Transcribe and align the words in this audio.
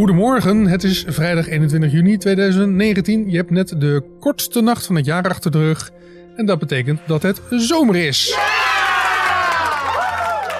Goedemorgen, 0.00 0.66
het 0.66 0.84
is 0.84 1.04
vrijdag 1.08 1.48
21 1.48 1.92
juni 1.92 2.16
2019. 2.16 3.30
Je 3.30 3.36
hebt 3.36 3.50
net 3.50 3.80
de 3.80 4.02
kortste 4.20 4.60
nacht 4.60 4.86
van 4.86 4.96
het 4.96 5.04
jaar 5.04 5.28
achter 5.28 5.50
de 5.50 5.58
rug. 5.58 5.90
En 6.36 6.46
dat 6.46 6.58
betekent 6.58 7.00
dat 7.06 7.22
het 7.22 7.42
zomer 7.50 7.96
is. 7.96 8.36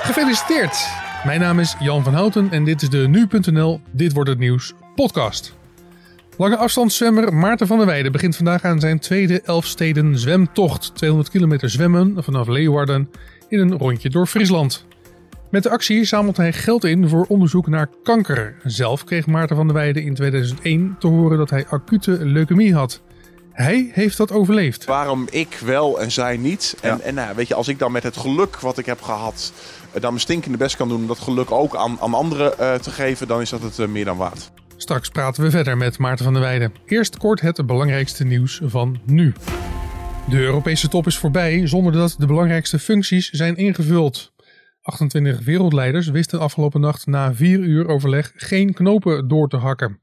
Gefeliciteerd! 0.02 0.88
Mijn 1.24 1.40
naam 1.40 1.58
is 1.58 1.76
Jan 1.78 2.04
van 2.04 2.14
Houten 2.14 2.50
en 2.50 2.64
dit 2.64 2.82
is 2.82 2.88
de 2.88 3.08
Nu.nl 3.08 3.80
Dit 3.92 4.12
Wordt 4.12 4.30
Het 4.30 4.38
Nieuws 4.38 4.72
podcast. 4.94 5.54
Lange 6.36 6.56
afstandszwemmer 6.56 7.34
Maarten 7.34 7.66
van 7.66 7.76
der 7.76 7.86
Weijden 7.86 8.12
begint 8.12 8.36
vandaag 8.36 8.64
aan 8.64 8.80
zijn 8.80 8.98
tweede 8.98 9.40
Elfsteden 9.40 10.18
zwemtocht. 10.18 10.94
200 10.94 11.30
kilometer 11.30 11.70
zwemmen 11.70 12.24
vanaf 12.24 12.48
Leeuwarden 12.48 13.10
in 13.48 13.58
een 13.58 13.78
rondje 13.78 14.10
door 14.10 14.26
Friesland. 14.26 14.88
Met 15.50 15.62
de 15.62 15.70
actie 15.70 16.04
zamelt 16.04 16.36
hij 16.36 16.52
geld 16.52 16.84
in 16.84 17.08
voor 17.08 17.26
onderzoek 17.28 17.66
naar 17.66 17.88
kanker. 18.02 18.56
Zelf 18.64 19.04
kreeg 19.04 19.26
Maarten 19.26 19.56
van 19.56 19.66
der 19.66 19.76
Weijden 19.76 20.02
in 20.02 20.14
2001 20.14 20.96
te 20.98 21.06
horen 21.06 21.38
dat 21.38 21.50
hij 21.50 21.66
acute 21.66 22.24
leukemie 22.24 22.74
had. 22.74 23.02
Hij 23.52 23.90
heeft 23.92 24.16
dat 24.16 24.32
overleefd. 24.32 24.84
Waarom 24.84 25.26
ik 25.30 25.58
wel 25.64 26.00
en 26.00 26.12
zij 26.12 26.36
niet? 26.36 26.76
En, 26.80 27.00
en 27.00 27.14
nou, 27.14 27.34
weet 27.36 27.48
je, 27.48 27.54
als 27.54 27.68
ik 27.68 27.78
dan 27.78 27.92
met 27.92 28.02
het 28.02 28.16
geluk 28.16 28.56
wat 28.60 28.78
ik 28.78 28.86
heb 28.86 29.02
gehad, 29.02 29.52
eh, 29.92 30.00
dan 30.00 30.10
mijn 30.10 30.20
stinkende 30.20 30.56
best 30.56 30.76
kan 30.76 30.88
doen 30.88 31.00
om 31.00 31.06
dat 31.06 31.18
geluk 31.18 31.50
ook 31.50 31.76
aan, 31.76 31.96
aan 32.00 32.14
anderen 32.14 32.52
uh, 32.60 32.74
te 32.74 32.90
geven, 32.90 33.28
dan 33.28 33.40
is 33.40 33.50
dat 33.50 33.62
het 33.62 33.78
uh, 33.78 33.86
meer 33.86 34.04
dan 34.04 34.16
waard. 34.16 34.50
Straks 34.76 35.08
praten 35.08 35.42
we 35.42 35.50
verder 35.50 35.76
met 35.76 35.98
Maarten 35.98 36.24
van 36.24 36.34
der 36.34 36.42
Weijden. 36.42 36.72
Eerst 36.86 37.16
kort 37.16 37.40
het 37.40 37.66
belangrijkste 37.66 38.24
nieuws 38.24 38.60
van 38.64 39.00
nu. 39.04 39.32
De 40.28 40.38
Europese 40.38 40.88
top 40.88 41.06
is 41.06 41.18
voorbij 41.18 41.66
zonder 41.66 41.92
dat 41.92 42.14
de 42.18 42.26
belangrijkste 42.26 42.78
functies 42.78 43.30
zijn 43.30 43.56
ingevuld. 43.56 44.32
28 44.90 45.44
wereldleiders 45.44 46.08
wisten 46.08 46.40
afgelopen 46.40 46.80
nacht 46.80 47.06
na 47.06 47.34
vier 47.34 47.58
uur 47.58 47.88
overleg 47.88 48.32
geen 48.36 48.72
knopen 48.72 49.28
door 49.28 49.48
te 49.48 49.56
hakken. 49.56 50.00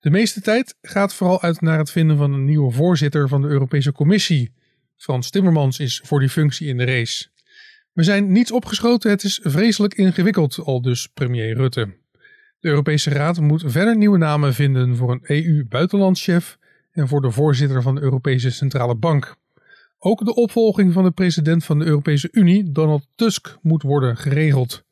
De 0.00 0.10
meeste 0.10 0.40
tijd 0.40 0.74
gaat 0.82 1.14
vooral 1.14 1.42
uit 1.42 1.60
naar 1.60 1.78
het 1.78 1.90
vinden 1.90 2.16
van 2.16 2.32
een 2.32 2.44
nieuwe 2.44 2.72
voorzitter 2.72 3.28
van 3.28 3.42
de 3.42 3.48
Europese 3.48 3.92
Commissie. 3.92 4.52
Frans 4.96 5.30
Timmermans 5.30 5.78
is 5.78 6.00
voor 6.04 6.20
die 6.20 6.28
functie 6.28 6.68
in 6.68 6.76
de 6.76 6.84
race. 6.84 7.28
We 7.92 8.02
zijn 8.02 8.32
niets 8.32 8.52
opgeschoten, 8.52 9.10
het 9.10 9.24
is 9.24 9.40
vreselijk 9.42 9.94
ingewikkeld, 9.94 10.58
al 10.58 10.82
dus 10.82 11.06
premier 11.06 11.54
Rutte. 11.54 11.96
De 12.60 12.68
Europese 12.68 13.10
Raad 13.10 13.40
moet 13.40 13.62
verder 13.66 13.96
nieuwe 13.96 14.18
namen 14.18 14.54
vinden 14.54 14.96
voor 14.96 15.10
een 15.10 15.20
EU-buitenlandschef 15.22 16.58
en 16.92 17.08
voor 17.08 17.20
de 17.20 17.30
voorzitter 17.30 17.82
van 17.82 17.94
de 17.94 18.00
Europese 18.00 18.50
Centrale 18.50 18.94
Bank. 18.94 19.36
Ook 19.98 20.24
de 20.24 20.34
opvolging 20.34 20.92
van 20.92 21.04
de 21.04 21.10
president 21.10 21.64
van 21.64 21.78
de 21.78 21.84
Europese 21.84 22.28
Unie, 22.32 22.72
Donald 22.72 23.06
Tusk, 23.14 23.58
moet 23.62 23.82
worden 23.82 24.16
geregeld. 24.16 24.84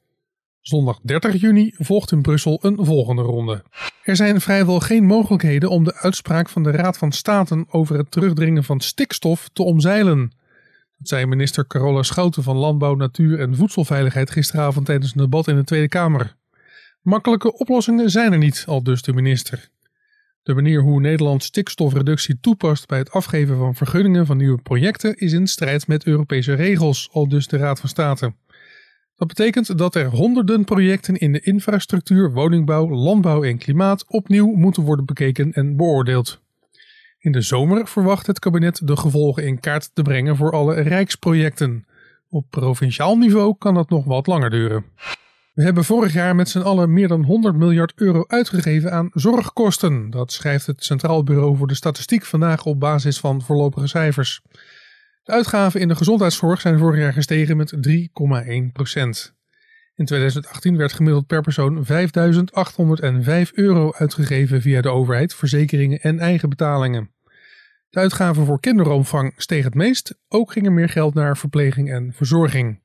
Zondag 0.61 0.99
30 1.03 1.41
juni 1.41 1.73
volgt 1.75 2.13
in 2.13 2.23
Brussel 2.23 2.59
een 2.63 2.85
volgende 2.85 3.23
ronde. 3.23 3.65
Er 4.03 4.17
zijn 4.17 4.41
vrijwel 4.41 4.81
geen 4.81 5.05
mogelijkheden 5.05 5.71
om 5.71 5.85
de 5.85 5.95
uitspraak 5.95 6.49
van 6.49 6.63
de 6.63 6.71
Raad 6.71 6.99
van 6.99 7.13
State 7.13 7.65
over 7.69 7.99
het 7.99 8.11
terugdringen 8.11 8.65
van 8.65 8.81
stikstof 8.81 9.49
te 9.53 9.63
omzeilen. 9.63 10.33
Dat 10.99 11.09
zei 11.09 11.27
minister 11.27 11.67
Carola 11.67 12.03
Schouten 12.03 12.43
van 12.43 12.57
Landbouw, 12.57 12.95
Natuur 12.95 13.41
en 13.41 13.57
Voedselveiligheid 13.57 14.31
gisteravond 14.31 14.87
tijdens 14.87 15.13
een 15.15 15.21
debat 15.21 15.49
in 15.49 15.57
de 15.57 15.65
Tweede 15.65 15.89
Kamer. 15.89 16.37
Makkelijke 17.03 17.59
oplossingen 17.59 18.11
zijn 18.11 18.33
er 18.33 18.39
niet, 18.39 18.65
al 18.67 18.83
dus 18.83 19.03
de 19.03 19.13
minister. 19.13 19.71
De 20.47 20.55
manier 20.55 20.81
hoe 20.81 21.01
Nederland 21.01 21.43
stikstofreductie 21.43 22.41
toepast 22.41 22.89
bij 22.89 22.99
het 22.99 23.11
afgeven 23.11 23.57
van 23.57 23.75
vergunningen 23.75 24.27
van 24.27 24.37
nieuwe 24.37 24.63
projecten 24.63 25.17
is 25.17 25.33
in 25.33 25.47
strijd 25.47 25.87
met 25.87 26.07
Europese 26.07 26.55
regels, 26.55 27.09
al 27.13 27.29
dus 27.29 27.47
de 27.47 27.57
Raad 27.57 27.81
van 27.81 27.89
State. 27.89 28.35
Dat 29.17 29.29
betekent 29.29 29.79
dat 29.79 29.95
er 29.95 30.07
honderden 30.07 30.65
projecten 30.65 31.15
in 31.15 31.33
de 31.33 31.41
infrastructuur, 31.41 32.33
woningbouw, 32.33 32.89
landbouw 32.89 33.43
en 33.43 33.59
klimaat 33.59 34.05
opnieuw 34.09 34.53
moeten 34.53 34.83
worden 34.83 35.05
bekeken 35.05 35.53
en 35.53 35.77
beoordeeld. 35.77 36.41
In 37.19 37.33
de 37.33 37.41
zomer 37.41 37.89
verwacht 37.89 38.27
het 38.27 38.39
kabinet 38.39 38.81
de 38.85 38.97
gevolgen 38.97 39.47
in 39.47 39.61
kaart 39.61 39.91
te 39.95 40.03
brengen 40.03 40.37
voor 40.37 40.53
alle 40.53 40.75
rijksprojecten. 40.81 41.87
Op 42.29 42.47
provinciaal 42.51 43.17
niveau 43.17 43.55
kan 43.59 43.75
dat 43.75 43.89
nog 43.89 44.05
wat 44.05 44.27
langer 44.27 44.51
duren. 44.51 44.85
We 45.57 45.63
hebben 45.63 45.85
vorig 45.85 46.13
jaar 46.13 46.35
met 46.35 46.49
z'n 46.49 46.59
allen 46.59 46.93
meer 46.93 47.09
dan 47.09 47.25
100 47.25 47.57
miljard 47.57 47.93
euro 47.95 48.25
uitgegeven 48.27 48.93
aan 48.93 49.11
zorgkosten. 49.13 50.11
Dat 50.11 50.33
schrijft 50.33 50.67
het 50.67 50.85
Centraal 50.85 51.25
Bureau 51.25 51.57
voor 51.57 51.67
de 51.67 51.75
Statistiek 51.75 52.25
vandaag 52.25 52.65
op 52.65 52.81
basis 52.81 53.21
van 53.21 53.43
voorlopige 53.43 53.87
cijfers. 53.87 54.41
De 55.23 55.33
uitgaven 55.33 55.81
in 55.81 55.89
de 55.89 55.97
gezondheidszorg 55.97 56.61
zijn 56.61 56.79
vorig 56.79 57.01
jaar 57.01 57.13
gestegen 57.13 57.57
met 57.57 57.75
3,1 57.89 58.73
procent. 58.73 59.35
In 59.95 60.05
2018 60.05 60.77
werd 60.77 60.93
gemiddeld 60.93 61.27
per 61.27 61.43
persoon 61.43 61.87
5.805 61.87 63.53
euro 63.53 63.93
uitgegeven 63.93 64.63
via 64.63 64.81
de 64.81 64.91
overheid, 64.91 65.35
verzekeringen 65.35 66.01
en 66.01 66.19
eigen 66.19 66.49
betalingen. 66.49 67.11
De 67.91 67.99
uitgaven 67.99 68.45
voor 68.45 68.61
kinderopvang 68.61 69.33
steeg 69.37 69.65
het 69.65 69.75
meest, 69.75 70.19
ook 70.29 70.53
ging 70.53 70.67
er 70.67 70.73
meer 70.73 70.89
geld 70.89 71.15
naar 71.15 71.37
verpleging 71.37 71.91
en 71.91 72.13
verzorging. 72.13 72.85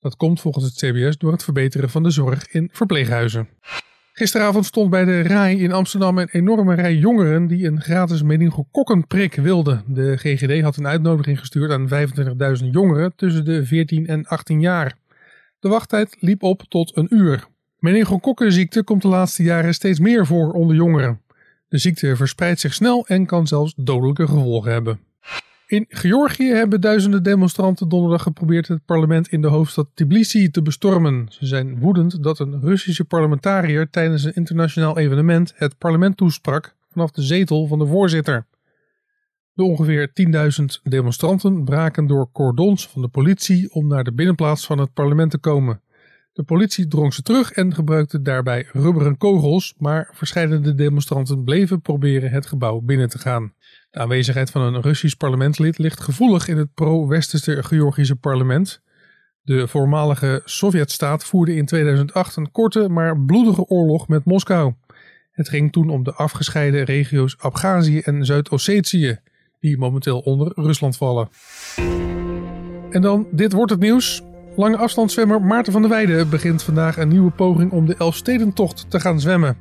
Dat 0.00 0.16
komt 0.16 0.40
volgens 0.40 0.64
het 0.64 0.74
CBS 0.74 1.18
door 1.18 1.32
het 1.32 1.44
verbeteren 1.44 1.90
van 1.90 2.02
de 2.02 2.10
zorg 2.10 2.48
in 2.50 2.68
verpleeghuizen. 2.72 3.48
Gisteravond 4.12 4.66
stond 4.66 4.90
bij 4.90 5.04
de 5.04 5.22
RAI 5.22 5.62
in 5.62 5.72
Amsterdam 5.72 6.18
een 6.18 6.28
enorme 6.28 6.74
rij 6.74 6.94
jongeren 6.94 7.46
die 7.46 7.66
een 7.66 7.80
gratis 7.80 8.22
meningokokkenprik 8.22 9.34
wilden. 9.34 9.84
De 9.86 10.16
GGD 10.16 10.62
had 10.62 10.76
een 10.76 10.86
uitnodiging 10.86 11.38
gestuurd 11.38 11.70
aan 11.70 11.88
25.000 12.62 12.66
jongeren 12.70 13.12
tussen 13.16 13.44
de 13.44 13.66
14 13.66 14.06
en 14.06 14.26
18 14.26 14.60
jaar. 14.60 14.96
De 15.58 15.68
wachttijd 15.68 16.16
liep 16.20 16.42
op 16.42 16.62
tot 16.68 16.96
een 16.96 17.14
uur. 17.14 17.46
Meningokokkenziekte 17.78 18.82
komt 18.82 19.02
de 19.02 19.08
laatste 19.08 19.42
jaren 19.42 19.74
steeds 19.74 19.98
meer 19.98 20.26
voor 20.26 20.52
onder 20.52 20.76
jongeren. 20.76 21.20
De 21.68 21.78
ziekte 21.78 22.16
verspreidt 22.16 22.60
zich 22.60 22.74
snel 22.74 23.06
en 23.06 23.26
kan 23.26 23.46
zelfs 23.46 23.74
dodelijke 23.76 24.26
gevolgen 24.26 24.72
hebben. 24.72 25.00
In 25.70 25.84
Georgië 25.88 26.48
hebben 26.48 26.80
duizenden 26.80 27.22
demonstranten 27.22 27.88
donderdag 27.88 28.22
geprobeerd 28.22 28.68
het 28.68 28.84
parlement 28.84 29.28
in 29.28 29.40
de 29.40 29.48
hoofdstad 29.48 29.88
Tbilisi 29.94 30.50
te 30.50 30.62
bestormen. 30.62 31.26
Ze 31.28 31.46
zijn 31.46 31.78
woedend 31.78 32.22
dat 32.22 32.38
een 32.38 32.60
Russische 32.60 33.04
parlementariër 33.04 33.90
tijdens 33.90 34.24
een 34.24 34.34
internationaal 34.34 34.98
evenement 34.98 35.52
het 35.56 35.78
parlement 35.78 36.16
toesprak 36.16 36.76
vanaf 36.92 37.10
de 37.10 37.22
zetel 37.22 37.66
van 37.66 37.78
de 37.78 37.86
voorzitter. 37.86 38.46
De 39.52 39.62
ongeveer 39.62 40.10
10.000 40.60 40.64
demonstranten 40.82 41.64
braken 41.64 42.06
door 42.06 42.30
cordons 42.32 42.88
van 42.88 43.02
de 43.02 43.08
politie 43.08 43.72
om 43.72 43.86
naar 43.86 44.04
de 44.04 44.12
binnenplaats 44.12 44.66
van 44.66 44.78
het 44.78 44.92
parlement 44.92 45.30
te 45.30 45.38
komen. 45.38 45.82
De 46.32 46.42
politie 46.42 46.88
drong 46.88 47.14
ze 47.14 47.22
terug 47.22 47.52
en 47.52 47.74
gebruikte 47.74 48.22
daarbij 48.22 48.68
rubberen 48.72 49.16
kogels, 49.16 49.74
maar 49.78 50.10
verscheidene 50.12 50.74
demonstranten 50.74 51.44
bleven 51.44 51.80
proberen 51.80 52.30
het 52.30 52.46
gebouw 52.46 52.80
binnen 52.80 53.08
te 53.08 53.18
gaan. 53.18 53.54
De 53.90 53.98
aanwezigheid 53.98 54.50
van 54.50 54.62
een 54.62 54.80
Russisch 54.80 55.16
parlementslid 55.16 55.78
ligt 55.78 56.00
gevoelig 56.00 56.48
in 56.48 56.56
het 56.56 56.74
pro-westerse 56.74 57.62
Georgische 57.62 58.16
parlement. 58.16 58.82
De 59.42 59.68
voormalige 59.68 60.42
Sovjetstaat 60.44 61.24
voerde 61.24 61.54
in 61.54 61.66
2008 61.66 62.36
een 62.36 62.50
korte 62.50 62.88
maar 62.88 63.20
bloedige 63.20 63.64
oorlog 63.64 64.08
met 64.08 64.24
Moskou. 64.24 64.74
Het 65.30 65.48
ging 65.48 65.72
toen 65.72 65.90
om 65.90 66.02
de 66.02 66.12
afgescheiden 66.12 66.84
regio's 66.84 67.36
Abhazie 67.38 68.02
en 68.02 68.24
Zuid-Ossetië, 68.24 69.18
die 69.60 69.78
momenteel 69.78 70.18
onder 70.18 70.52
Rusland 70.54 70.96
vallen. 70.96 71.28
En 72.90 73.00
dan, 73.02 73.26
dit 73.30 73.52
wordt 73.52 73.70
het 73.70 73.80
nieuws. 73.80 74.22
Lange 74.56 74.76
afstandszwemmer 74.76 75.42
Maarten 75.42 75.72
van 75.72 75.82
der 75.82 75.90
Weijden 75.90 76.30
begint 76.30 76.62
vandaag 76.62 76.96
een 76.96 77.08
nieuwe 77.08 77.30
poging 77.30 77.72
om 77.72 77.86
de 77.86 77.94
Elfstedentocht 77.98 78.90
te 78.90 79.00
gaan 79.00 79.20
zwemmen. 79.20 79.56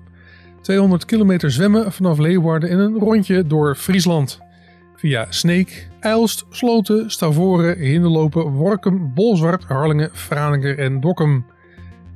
200 0.62 1.06
kilometer 1.06 1.52
zwemmen 1.52 1.92
vanaf 1.92 2.18
Leeuwarden 2.18 2.70
in 2.70 2.78
een 2.78 2.98
rondje 2.98 3.48
door 3.48 3.76
Friesland. 3.76 4.40
Via 4.96 5.26
Sneek, 5.30 5.90
Eilst, 6.00 6.46
Sloten, 6.50 7.12
Stavoren, 7.12 7.78
Hinderlopen, 7.78 8.52
Workum, 8.52 9.14
Bolzwart, 9.14 9.64
Harlingen, 9.64 10.10
Franeker 10.14 10.80
en 10.80 11.00
Dokkum. 11.00 11.46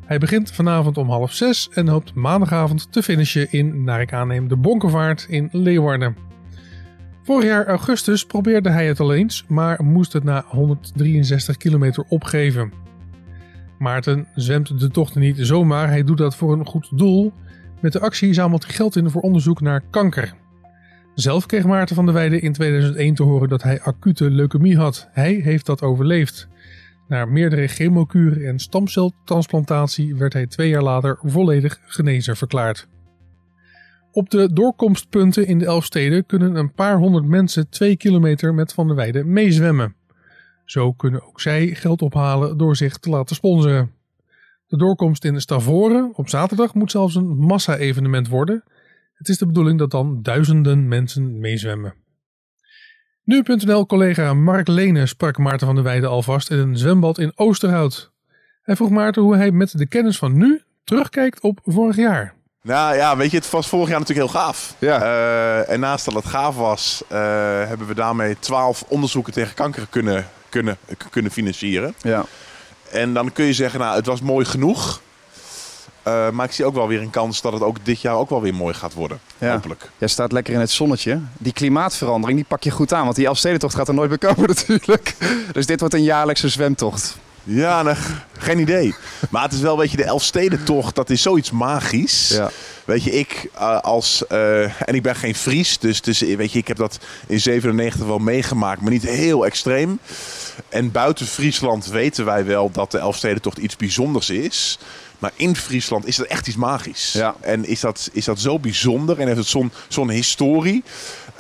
Hij 0.06 0.18
begint 0.18 0.52
vanavond 0.52 0.98
om 0.98 1.10
half 1.10 1.34
zes 1.34 1.70
en 1.74 1.88
hoopt 1.88 2.14
maandagavond 2.14 2.92
te 2.92 3.04
finishen 3.04 3.52
in, 3.52 3.84
naar 3.84 4.02
ik 4.02 4.14
aanneem, 4.14 4.48
de 4.48 4.58
Bonkenvaart 4.58 5.26
in 5.30 5.50
Leeuwarden. 5.52 6.33
Vorig 7.24 7.46
jaar 7.46 7.68
augustus 7.68 8.26
probeerde 8.26 8.70
hij 8.70 8.88
het 8.88 9.00
al 9.00 9.14
eens, 9.14 9.46
maar 9.48 9.84
moest 9.84 10.14
het 10.14 10.24
na 10.24 10.44
163 10.48 11.58
kilometer 11.58 12.04
opgeven. 12.08 12.72
Maarten 13.80 14.28
zwemt 14.36 14.80
de 14.80 14.90
tocht 14.90 15.16
niet 15.16 15.38
zomaar, 15.40 15.88
hij 15.88 16.04
doet 16.04 16.18
dat 16.18 16.36
voor 16.36 16.54
een 16.54 16.66
goed 16.66 16.98
doel 16.98 17.34
met 17.82 17.94
de 17.94 18.00
actie 18.00 18.34
zamelt 18.34 18.66
hij 18.66 18.74
geld 18.74 18.96
in 18.96 19.10
voor 19.10 19.22
onderzoek 19.22 19.62
naar 19.62 19.84
kanker. 19.90 20.34
Zelf 21.16 21.46
kreeg 21.46 21.66
Maarten 21.66 21.96
van 21.96 22.06
der 22.06 22.14
Weijden 22.14 22.42
in 22.42 22.54
2001 22.54 23.16
te 23.16 23.24
horen 23.24 23.50
dat 23.50 23.64
hij 23.64 23.82
acute 23.82 24.30
leukemie 24.30 24.78
had. 24.78 25.10
Hij 25.12 25.34
heeft 25.34 25.66
dat 25.66 25.82
overleefd. 25.82 26.48
Na 27.08 27.26
meerdere 27.26 27.68
chemokuren 27.68 28.48
en 28.48 28.60
stamceltransplantatie 28.60 30.16
werd 30.16 30.34
hij 30.34 30.48
twee 30.48 30.70
jaar 30.70 30.84
later 30.84 31.20
volledig 31.22 31.80
genezen 31.86 32.38
verklaard. 32.38 32.88
Op 34.16 34.30
de 34.30 34.54
doorkomstpunten 34.54 35.48
in 35.48 35.60
de 35.60 35.66
Elfsteden 35.66 36.26
kunnen 36.26 36.56
een 36.56 36.74
paar 36.74 36.98
honderd 36.98 37.26
mensen 37.26 37.70
twee 37.70 37.98
kilometer 37.98 38.54
met 38.54 38.74
Van 38.74 38.88
der 38.88 38.96
Weijden 38.96 39.34
meezwemmen. 39.34 39.96
Zo 40.66 40.92
kunnen 40.92 41.24
ook 41.28 41.42
zij 41.42 41.68
geld 41.68 42.02
ophalen 42.02 42.58
door 42.58 42.76
zich 42.76 42.98
te 42.98 43.10
laten 43.10 43.36
sponsoren. 43.36 43.92
De 44.68 44.78
doorkomst 44.78 45.26
in 45.26 45.42
Stavoren 45.42 46.12
op 46.16 46.30
zaterdag 46.30 46.74
moet 46.74 46.92
zelfs 46.92 47.16
een 47.16 47.38
massa-evenement 47.38 48.28
worden. 48.28 48.64
Het 49.14 49.30
is 49.30 49.38
de 49.38 49.46
bedoeling 49.46 49.80
dat 49.80 49.92
dan 49.92 50.22
duizenden 50.22 50.88
mensen 50.88 51.40
meezwemmen. 51.40 51.94
Nu.nl 53.24 53.86
collega 53.86 54.34
Mark 54.34 54.68
Lene 54.68 55.06
sprak 55.06 55.38
Maarten 55.38 55.68
van 55.68 55.76
der 55.76 55.84
Weijden 55.84 56.10
alvast 56.10 56.52
in 56.52 56.58
een 56.58 56.78
zwembad 56.78 57.18
in 57.18 57.32
Oosterhout. 57.36 58.12
Hij 58.62 58.76
vroeg 58.76 58.90
Maarten 58.90 59.22
hoe 59.22 59.36
hij 59.36 59.52
met 59.52 59.78
de 59.78 59.88
kennis 59.88 60.18
van 60.18 60.38
nu 60.38 60.62
terugkijkt 60.84 61.42
op 61.42 61.60
vorig 61.64 61.96
jaar. 61.96 62.42
Nou 62.64 62.96
ja, 62.96 63.18
weet 63.18 63.32
je, 63.32 63.38
het 63.38 63.50
was 63.50 63.68
vorig 63.68 63.90
jaar 63.90 64.00
natuurlijk 64.00 64.28
heel 64.30 64.42
gaaf. 64.42 64.76
Ja. 64.80 65.02
Uh, 65.02 65.70
en 65.70 65.80
naast 65.80 66.06
dat 66.06 66.14
het 66.14 66.26
gaaf 66.26 66.56
was, 66.56 67.04
uh, 67.12 67.18
hebben 67.68 67.88
we 67.88 67.94
daarmee 67.94 68.40
twaalf 68.40 68.84
onderzoeken 68.88 69.34
tegen 69.34 69.54
kanker 69.54 69.88
kunnen, 69.90 70.28
kunnen, 70.50 70.78
kunnen 71.10 71.32
financieren. 71.32 71.96
Ja. 72.02 72.26
En 72.92 73.14
dan 73.14 73.32
kun 73.32 73.46
je 73.46 73.54
zeggen, 73.54 73.80
nou, 73.80 73.96
het 73.96 74.06
was 74.06 74.22
mooi 74.22 74.46
genoeg. 74.46 75.02
Uh, 76.08 76.30
maar 76.30 76.46
ik 76.46 76.52
zie 76.52 76.66
ook 76.66 76.74
wel 76.74 76.88
weer 76.88 77.02
een 77.02 77.10
kans 77.10 77.42
dat 77.42 77.54
het 77.54 77.62
ook 77.62 77.86
dit 77.86 78.02
jaar 78.02 78.16
ook 78.16 78.30
wel 78.30 78.42
weer 78.42 78.56
mooi 78.56 78.74
gaat 78.74 78.94
worden. 78.94 79.20
Ja. 79.38 79.52
Hopelijk. 79.52 79.90
Jij 79.98 80.08
staat 80.08 80.32
lekker 80.32 80.54
in 80.54 80.60
het 80.60 80.72
zonnetje. 80.72 81.20
Die 81.38 81.54
klimaatverandering, 81.54 82.40
die 82.40 82.48
pak 82.48 82.64
je 82.64 82.72
goed 82.72 82.94
aan. 82.94 83.04
Want 83.04 83.16
die 83.16 83.26
Elfstedentocht 83.26 83.76
gaat 83.76 83.88
er 83.88 83.94
nooit 83.94 84.10
meer 84.10 84.34
komen 84.34 84.48
natuurlijk. 84.56 85.16
Dus 85.52 85.66
dit 85.66 85.80
wordt 85.80 85.96
een 85.96 86.04
jaarlijkse 86.04 86.50
zwemtocht. 86.50 87.18
Ja, 87.44 87.82
nou, 87.82 87.98
geen 88.38 88.60
idee. 88.60 88.96
Maar 89.30 89.44
het 89.44 89.54
is 89.54 89.60
wel, 89.60 89.78
weet 89.78 89.92
je, 89.92 89.98
de 89.98 90.04
Elfstedentocht, 90.04 90.96
dat 90.96 91.10
is 91.10 91.22
zoiets 91.22 91.52
magisch. 91.52 92.30
Ja. 92.30 92.52
Weet 92.86 93.04
je, 93.04 93.12
ik 93.12 93.50
uh, 93.56 93.80
als... 93.80 94.24
Uh, 94.32 94.64
en 94.64 94.96
ik 94.96 95.02
ben 95.02 95.16
geen 95.16 95.36
Fries, 95.36 95.80
dus, 95.80 96.02
dus 96.02 96.20
weet 96.20 96.52
je, 96.52 96.60
ik 96.60 96.68
heb 96.68 96.78
dat 96.78 97.00
in 97.28 97.40
97 97.40 98.06
wel 98.06 98.18
meegemaakt, 98.18 98.82
maar 98.82 98.92
niet 98.92 99.04
heel 99.04 99.46
extreem. 99.46 100.00
En 100.70 100.92
buiten 100.92 101.26
Friesland 101.26 101.88
weten 101.88 102.26
wij 102.26 102.46
wel 102.46 102.72
dat 102.72 102.92
de 102.92 102.98
Elfstedentocht 102.98 103.58
iets 103.58 103.76
bijzonders 103.76 104.30
is. 104.30 104.80
Maar 105.20 105.32
in 105.36 105.56
Friesland 105.56 106.08
is 106.08 106.16
dat 106.16 106.26
echt 106.26 106.48
iets 106.48 106.56
magisch. 106.56 107.14
Ja. 107.14 107.36
En 107.40 107.66
is 107.66 107.80
dat, 107.80 108.10
is 108.14 108.26
dat 108.26 108.40
zo 108.40 108.60
bijzonder 108.60 109.20
en 109.20 109.26
heeft 109.26 109.38
het 109.38 109.48
zo'n 109.48 109.72
zo'n 109.88 110.10
historie. 110.10 110.84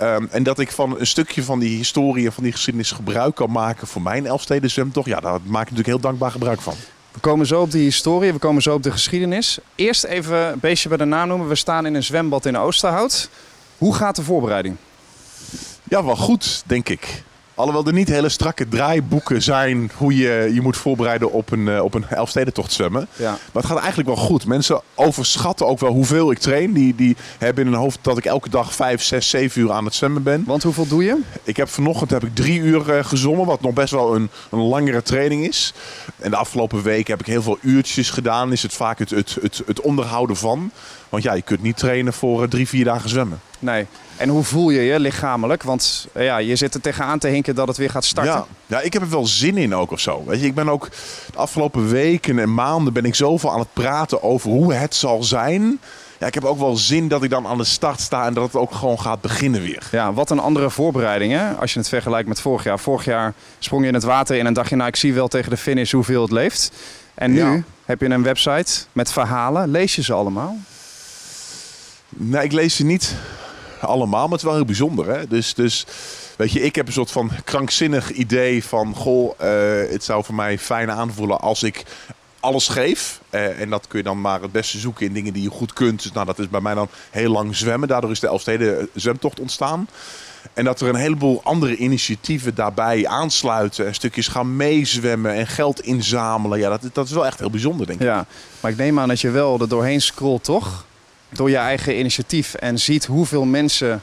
Um, 0.02 0.28
en 0.32 0.44
dat 0.44 0.60
ik 0.60 0.72
van 0.72 1.00
een 1.00 1.08
stukje 1.08 1.44
van 1.44 1.60
die 1.60 1.78
historie 1.78 2.26
en 2.26 2.34
van 2.34 2.44
die 2.44 2.52
geschiedenis 2.52 2.92
gebruik 2.92 3.36
kan 3.36 3.52
maken 3.52 3.88
voor 3.88 4.02
mijn 4.02 4.26
Elfsteden 4.26 4.70
zwemtocht. 4.70 5.08
Ja, 5.08 5.20
daar 5.20 5.32
maak 5.32 5.62
ik 5.62 5.70
natuurlijk 5.70 5.88
heel 5.88 6.00
dankbaar 6.00 6.32
gebruik 6.32 6.62
van. 6.62 6.74
We 7.12 7.20
komen 7.20 7.46
zo 7.46 7.62
op 7.62 7.72
die 7.72 7.84
historie, 7.84 8.34
we 8.34 8.40
komen 8.40 8.62
zo 8.62 8.74
op 8.74 8.84
de 8.84 8.92
geschiedenis. 8.92 9.58
Eerst 9.76 10.04
even 10.04 10.52
een 10.52 10.60
beestje 10.60 10.90
bij 10.90 10.98
de 10.98 11.06
naam 11.06 11.28
noemen. 11.28 11.48
We 11.48 11.56
staan 11.56 11.86
in 11.86 11.94
een 11.94 12.04
zwembad 12.04 12.46
in 12.46 12.58
Oosterhout. 12.58 13.30
Hoe 13.78 13.96
gaat 13.96 14.16
de 14.16 14.24
voorbereiding? 14.24 14.76
Ja, 15.84 16.04
wel 16.04 16.16
goed, 16.16 16.64
denk 16.66 16.90
ik. 16.90 17.24
Alhoewel 17.56 17.86
er 17.86 17.94
niet 17.94 18.08
hele 18.08 18.30
strakke 18.30 18.68
draaiboeken 18.68 19.42
zijn 19.42 19.92
hoe 19.96 20.16
je 20.16 20.52
je 20.54 20.62
moet 20.62 20.78
voorbereiden 20.78 21.32
op 21.32 21.52
een, 21.52 21.68
uh, 21.68 21.84
op 21.84 21.94
een 21.94 22.06
Elfstedentocht 22.10 22.72
zwemmen. 22.72 23.08
Ja. 23.16 23.30
Maar 23.30 23.62
het 23.62 23.66
gaat 23.66 23.78
eigenlijk 23.80 24.08
wel 24.08 24.18
goed. 24.18 24.46
Mensen 24.46 24.82
overschatten 24.96 25.68
ook 25.68 25.80
wel 25.80 25.92
hoeveel 25.92 26.32
ik 26.32 26.38
train. 26.38 26.74
Die, 26.74 26.96
die 26.96 27.16
hebben 27.38 27.66
in 27.66 27.72
hun 27.72 27.80
hoofd 27.80 28.00
dat 28.02 28.18
ik 28.18 28.26
elke 28.26 28.50
dag 28.50 28.74
5, 28.74 29.04
6, 29.04 29.30
7 29.30 29.62
uur 29.62 29.72
aan 29.72 29.86
het 29.86 29.94
zwemmen 29.94 30.24
ben. 30.24 30.44
Want 30.48 30.64
hoeveel 30.64 30.88
doe 30.88 31.04
je? 31.04 31.18
Ik 31.44 31.58
heb 31.58 31.70
vanochtend 31.70 32.12
heb 32.12 32.24
ik 32.24 32.36
drie 32.36 32.60
uur 32.60 32.98
uh, 32.98 33.06
gezwommen, 33.06 33.46
wat 33.46 33.62
nog 33.62 33.74
best 33.74 33.92
wel 33.92 34.16
een, 34.16 34.30
een 34.50 34.60
langere 34.60 35.02
training 35.02 35.48
is. 35.48 35.74
En 36.20 36.30
de 36.30 36.38
afgelopen 36.38 36.82
week 36.82 37.08
heb 37.08 37.20
ik 37.20 37.26
heel 37.26 37.42
veel 37.42 37.58
uurtjes 37.62 38.10
gedaan. 38.10 38.52
Is 38.52 38.64
het 38.64 38.74
vaak 38.74 39.00
het, 39.00 39.10
het, 39.10 39.38
het, 39.42 39.62
het 39.66 39.82
onderhouden 39.82 40.36
van. 40.36 40.72
Want 41.10 41.24
ja, 41.24 41.34
je 41.34 41.42
kunt 41.42 41.62
niet 41.62 41.78
trainen 41.78 42.14
voor 42.14 42.42
uh, 42.44 42.50
drie, 42.50 42.68
vier 42.68 42.86
dagen 42.86 43.10
zwemmen. 43.10 43.40
Nee. 43.60 43.86
En 44.18 44.30
hoe 44.30 44.44
voel 44.44 44.70
je 44.70 44.82
je 44.82 45.00
lichamelijk? 45.00 45.64
Want 45.64 46.08
ja, 46.14 46.38
je 46.38 46.56
zit 46.56 46.74
er 46.74 46.82
tegenaan 46.82 47.20
te 47.20 47.28
hinken 47.28 47.56
dat 47.56 47.68
het 47.68 47.78
weer 47.78 47.90
gaat 47.90 48.06
starten. 48.06 48.34
Ja, 48.34 48.46
ja, 48.66 48.80
ik 48.82 48.94
heb 48.94 49.02
er 49.02 49.10
wel 49.10 49.28
zin 49.28 49.58
in 49.58 49.76
ook 49.76 49.92
of 49.92 50.00
zo. 50.00 50.24
Weet 50.26 50.40
je, 50.40 50.46
ik 50.46 50.56
ben 50.56 50.70
ook 50.70 50.90
de 51.32 51.38
afgelopen 51.38 51.90
weken 51.90 52.40
en 52.40 52.54
maanden 52.54 52.94
ben 52.94 53.06
ik 53.06 53.16
zoveel 53.16 53.52
aan 53.52 53.60
het 53.60 53.74
praten 53.74 54.24
over 54.24 54.50
hoe 54.50 54.74
het 54.74 54.96
zal 54.96 55.24
zijn. 55.24 55.80
Ja, 56.20 56.28
ik 56.28 56.34
heb 56.34 56.44
ook 56.46 56.60
wel 56.60 56.76
zin 56.78 57.08
dat 57.08 57.24
ik 57.24 57.30
dan 57.30 57.48
aan 57.48 57.58
de 57.58 57.64
start 57.64 58.00
sta 58.00 58.26
en 58.26 58.34
dat 58.34 58.44
het 58.44 58.56
ook 58.56 58.72
gewoon 58.74 59.00
gaat 59.00 59.22
beginnen 59.22 59.62
weer. 59.62 59.88
Ja, 59.92 60.14
wat 60.14 60.30
een 60.30 60.40
andere 60.40 60.70
voorbereiding 60.70 61.34
hè? 61.34 61.52
als 61.54 61.74
je 61.74 61.80
het 61.80 61.90
vergelijkt 61.90 62.28
met 62.28 62.42
vorig 62.42 62.64
jaar. 62.64 62.80
Vorig 62.80 63.06
jaar 63.06 63.34
sprong 63.60 63.82
je 63.82 63.88
in 63.88 63.94
het 63.94 64.04
water 64.04 64.36
in 64.36 64.46
en 64.46 64.54
dacht 64.54 64.70
je, 64.70 64.76
nou 64.76 64.88
ik 64.88 64.96
zie 64.96 65.14
wel 65.14 65.28
tegen 65.28 65.50
de 65.50 65.58
finish 65.58 65.92
hoeveel 65.92 66.22
het 66.22 66.32
leeft. 66.32 66.72
En 67.14 67.32
nu 67.32 67.40
Ja. 67.40 67.64
heb 67.86 68.00
je 68.02 68.10
een 68.10 68.24
website 68.24 68.72
met 68.92 69.12
verhalen. 69.12 69.70
Lees 69.72 69.96
je 69.96 70.04
ze 70.04 70.14
allemaal? 70.14 70.58
Nee, 72.10 72.44
ik 72.44 72.52
lees 72.52 72.76
ze 72.76 72.86
niet 72.86 73.16
allemaal, 73.86 74.22
maar 74.22 74.32
het 74.32 74.40
is 74.40 74.46
wel 74.46 74.56
heel 74.56 74.66
bijzonder. 74.66 75.08
Hè? 75.08 75.28
Dus, 75.28 75.54
dus 75.54 75.86
weet 76.38 76.52
je, 76.52 76.62
ik 76.62 76.76
heb 76.76 76.88
een 76.88 76.94
soort 76.94 77.12
van 77.12 77.32
krankzinnig 77.44 78.12
idee 78.12 78.64
van... 78.64 78.96
Goh, 78.96 79.34
eh, 79.38 79.92
het 79.92 80.04
zou 80.04 80.24
voor 80.24 80.36
mij 80.36 80.60
fijn 80.60 80.92
aanvoelen 80.92 81.40
als 81.40 81.64
ik 81.64 81.84
alles 82.40 82.68
geef. 82.68 83.20
Eh, 83.30 83.60
en 83.60 83.70
dat 83.70 83.88
kun 83.88 83.98
je 83.98 84.04
dan 84.04 84.22
maar 84.22 84.42
het 84.42 84.52
beste 84.52 84.80
zoeken 84.80 85.06
in 85.06 85.14
dingen 85.14 85.34
die 85.34 85.44
je 85.44 85.50
goed 85.50 85.74
kunt. 85.74 86.04
Dus 86.04 86.12
nou, 86.12 86.26
dat 86.26 86.40
is 86.40 86.50
bij 86.50 86.62
mij 86.62 86.74
dan 86.74 86.88
heel 87.10 87.32
lang 87.32 87.56
zwemmen. 87.56 87.88
Daardoor 87.88 88.12
is 88.12 88.20
de 88.20 88.28
Elfsteden 88.28 88.90
zwemtocht 88.94 89.40
ontstaan. 89.40 89.88
En 90.54 90.66
dat 90.66 90.82
er 90.82 90.90
een 90.90 90.96
heleboel 90.96 91.42
andere 91.44 91.76
initiatieven 91.76 92.56
daarbij 92.56 93.08
aansluiten. 93.08 93.88
En 93.88 93.94
stukjes 93.94 94.28
gaan 94.28 94.56
meezwemmen 94.56 95.34
en 95.34 95.48
geld 95.48 95.82
inzamelen. 95.82 96.60
Ja, 96.60 96.70
dat, 96.70 96.82
dat 96.94 97.06
is 97.06 97.12
wel 97.12 97.26
echt 97.26 97.40
heel 97.40 97.50
bijzonder, 97.50 97.88
denk 97.88 98.00
ik. 98.00 98.06
Ja, 98.06 98.26
maar 98.60 98.72
ik 98.72 98.78
neem 98.78 99.00
aan 99.00 99.08
dat 99.08 99.22
je 99.22 99.30
wel 99.30 99.60
er 99.60 99.70
doorheen 99.70 100.02
scrolt, 100.02 100.44
toch? 100.44 100.86
Door 101.34 101.50
je 101.50 101.58
eigen 101.58 102.00
initiatief 102.00 102.54
en 102.54 102.80
ziet 102.80 103.06
hoeveel 103.06 103.46
mensen 103.46 104.02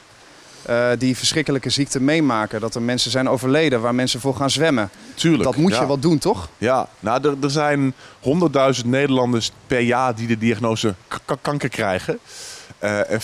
eh, 0.63 0.89
die 0.99 1.17
verschrikkelijke 1.17 1.71
ziekte 1.71 2.01
meemaken. 2.01 2.61
Dat 2.61 2.75
er 2.75 2.83
mensen 2.83 3.11
zijn 3.11 3.29
overleden 3.29 3.81
waar 3.81 3.95
mensen 3.95 4.21
voor 4.21 4.35
gaan 4.35 4.51
zwemmen. 4.51 4.91
Tuurlijk. 5.15 5.43
Dat 5.43 5.57
moet 5.57 5.73
ja. 5.73 5.81
je 5.81 5.87
wel 5.87 5.99
doen, 5.99 6.19
toch? 6.19 6.49
Ja, 6.59 6.89
nou, 7.01 7.29
er, 7.29 7.37
er 7.43 7.51
zijn 7.51 7.95
100.000 8.83 8.87
Nederlanders 8.87 9.53
per 9.67 9.81
jaar 9.81 10.15
die 10.15 10.27
de 10.27 10.39
diagnose 10.39 10.95
kanker 11.43 11.69
krijgen. 11.69 12.19
Eh, 12.79 13.11
en 13.11 13.21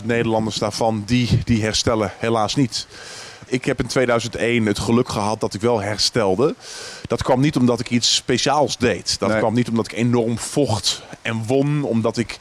40.000 0.00 0.04
Nederlanders 0.04 0.56
daarvan 0.56 1.02
die, 1.06 1.40
die 1.44 1.62
herstellen 1.62 2.12
helaas 2.18 2.54
niet. 2.54 2.86
Ik 3.50 3.64
heb 3.64 3.80
in 3.80 3.86
2001 3.86 4.66
het 4.66 4.78
geluk 4.78 5.08
gehad 5.08 5.40
dat 5.40 5.54
ik 5.54 5.60
wel 5.60 5.80
herstelde. 5.80 6.54
Dat 7.06 7.22
kwam 7.22 7.40
niet 7.40 7.56
omdat 7.56 7.80
ik 7.80 7.90
iets 7.90 8.14
speciaals 8.14 8.76
deed. 8.78 9.18
Dat 9.18 9.28
Nee. 9.28 9.38
kwam 9.38 9.54
niet 9.54 9.68
omdat 9.68 9.84
ik 9.92 9.92
enorm 9.98 10.38
vocht 10.38 11.02
en 11.22 11.46
won. 11.46 11.82
Omdat 11.82 12.16
ik 12.16 12.38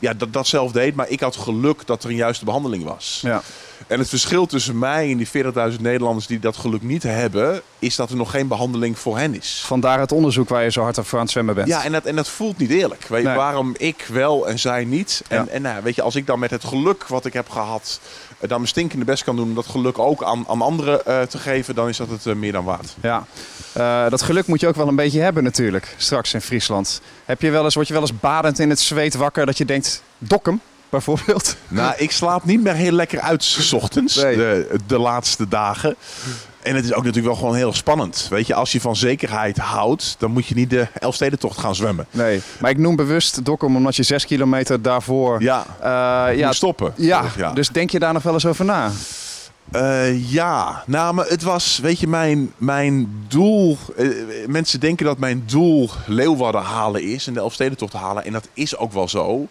ja, 0.00 0.14
dat, 0.14 0.32
dat 0.32 0.46
zelf 0.46 0.72
deed. 0.72 0.94
Maar 0.94 1.08
ik 1.08 1.20
had 1.20 1.36
geluk 1.36 1.86
dat 1.86 2.04
er 2.04 2.10
een 2.10 2.16
juiste 2.16 2.44
behandeling 2.44 2.84
was. 2.84 3.18
Ja. 3.22 3.42
En 3.86 3.98
het 3.98 4.08
verschil 4.08 4.46
tussen 4.46 4.78
mij 4.78 5.10
en 5.10 5.16
die 5.16 5.28
40.000 5.74 5.80
Nederlanders 5.80 6.26
die 6.26 6.38
dat 6.38 6.56
geluk 6.56 6.82
niet 6.82 7.02
hebben... 7.02 7.62
is 7.78 7.96
dat 7.96 8.10
er 8.10 8.16
nog 8.16 8.30
geen 8.30 8.48
behandeling 8.48 8.98
voor 8.98 9.18
hen 9.18 9.34
is. 9.34 9.62
Vandaar 9.66 10.00
het 10.00 10.12
onderzoek 10.12 10.48
waar 10.48 10.62
je 10.62 10.70
zo 10.70 10.82
hard 10.82 10.98
voor 11.02 11.18
aan 11.18 11.24
het 11.24 11.30
zwemmen 11.32 11.54
bent. 11.54 11.68
Ja, 11.68 11.84
en 11.84 11.92
dat, 11.92 12.04
en 12.04 12.16
dat 12.16 12.28
voelt 12.28 12.58
niet 12.58 12.70
eerlijk. 12.70 13.04
Weet 13.08 13.22
je, 13.22 13.26
Nee. 13.28 13.36
waarom 13.36 13.74
ik 13.78 14.06
wel 14.12 14.48
en 14.48 14.58
zij 14.58 14.84
niet? 14.84 15.22
En, 15.28 15.44
Ja. 15.44 15.50
en 15.50 15.62
nou, 15.62 15.82
weet 15.82 15.94
je, 15.94 16.02
als 16.02 16.14
ik 16.16 16.26
dan 16.26 16.38
met 16.38 16.50
het 16.50 16.64
geluk 16.64 17.06
wat 17.06 17.24
ik 17.24 17.32
heb 17.32 17.48
gehad... 17.48 18.00
eh, 18.38 18.48
dan 18.48 18.56
mijn 18.58 18.68
stinkende 18.68 19.04
best 19.04 19.24
kan 19.24 19.36
doen 19.36 19.48
om 19.48 19.54
dat 19.54 19.66
geluk 19.66 19.98
ook 19.98 20.22
aan, 20.24 20.44
aan 20.48 20.62
anderen 20.62 21.06
eh, 21.06 21.22
te 21.22 21.38
geven... 21.38 21.74
dan 21.74 21.88
is 21.88 21.96
dat 21.96 22.08
het 22.08 22.26
eh, 22.26 22.34
meer 22.34 22.52
dan 22.52 22.64
waard. 22.64 22.96
Ja. 23.00 23.26
Dat 24.08 24.22
geluk 24.22 24.46
moet 24.46 24.60
je 24.60 24.66
ook 24.68 24.76
wel 24.76 24.88
een 24.88 24.96
beetje 24.96 25.20
hebben 25.20 25.44
natuurlijk, 25.44 25.94
straks 25.96 26.34
in 26.34 26.40
Friesland. 26.40 27.00
Heb 27.24 27.40
je 27.42 27.50
wel 27.50 27.64
eens, 27.64 27.74
word 27.74 27.86
je 27.86 27.92
wel 27.92 28.02
eens 28.02 28.18
badend 28.20 28.58
in 28.58 28.70
het 28.70 28.80
zweet 28.80 29.14
wakker 29.14 29.46
dat 29.46 29.58
je 29.58 29.64
denkt, 29.64 30.02
dokkum 30.18 30.60
bijvoorbeeld? 30.92 31.56
Nou, 31.68 31.94
ik 31.96 32.10
slaap 32.10 32.44
niet 32.44 32.62
meer 32.62 32.74
heel 32.74 32.92
lekker 32.92 33.20
uit 33.20 33.42
's 33.44 33.72
ochtends, 33.72 34.16
Nee. 34.16 34.36
de, 34.36 34.76
de 34.86 34.98
laatste 34.98 35.48
dagen. 35.48 35.96
En 36.62 36.74
het 36.74 36.84
is 36.84 36.90
ook 36.92 37.04
natuurlijk 37.04 37.26
wel 37.26 37.36
gewoon 37.36 37.54
heel 37.54 37.72
spannend. 37.72 38.26
Weet 38.30 38.46
je, 38.46 38.54
als 38.54 38.72
je 38.72 38.80
van 38.80 38.96
zekerheid 38.96 39.56
houdt, 39.58 40.14
dan 40.18 40.30
moet 40.30 40.46
je 40.46 40.54
niet 40.54 40.70
de 40.70 40.86
Elfstedentocht 40.98 41.58
gaan 41.58 41.74
zwemmen. 41.74 42.06
Nee, 42.10 42.40
maar 42.60 42.70
ik 42.70 42.78
noem 42.78 42.96
bewust 42.96 43.44
dokkum 43.44 43.76
omdat 43.76 43.96
je 43.96 44.02
zes 44.02 44.26
kilometer 44.26 44.82
daarvoor... 44.82 45.42
Ja, 45.42 45.66
eh, 45.80 46.36
ja, 46.38 46.46
moet 46.46 46.56
stoppen. 46.56 46.92
ja, 46.96 47.24
ja. 47.36 47.52
dus 47.52 47.68
denk 47.68 47.90
je 47.90 47.98
daar 47.98 48.12
nog 48.12 48.22
wel 48.22 48.32
eens 48.32 48.46
over 48.46 48.64
na? 48.64 48.90
Eh, 49.70 50.32
ja, 50.32 50.82
nou, 50.86 51.14
maar 51.14 51.26
het 51.26 51.42
was, 51.42 51.78
weet 51.82 52.00
je, 52.00 52.06
mijn, 52.08 52.52
mijn 52.56 53.24
doel. 53.28 53.78
eh, 53.96 54.08
mensen 54.46 54.80
denken 54.80 55.06
dat 55.06 55.18
mijn 55.18 55.42
doel 55.46 55.90
Leeuwarden 56.06 56.62
halen 56.62 57.02
is 57.02 57.26
en 57.26 57.32
de 57.34 57.40
Elfstedentocht 57.40 57.92
halen. 57.92 58.24
En 58.24 58.32
dat 58.32 58.48
is 58.52 58.76
ook 58.76 58.92
wel 58.92 59.08
zo. 59.08 59.48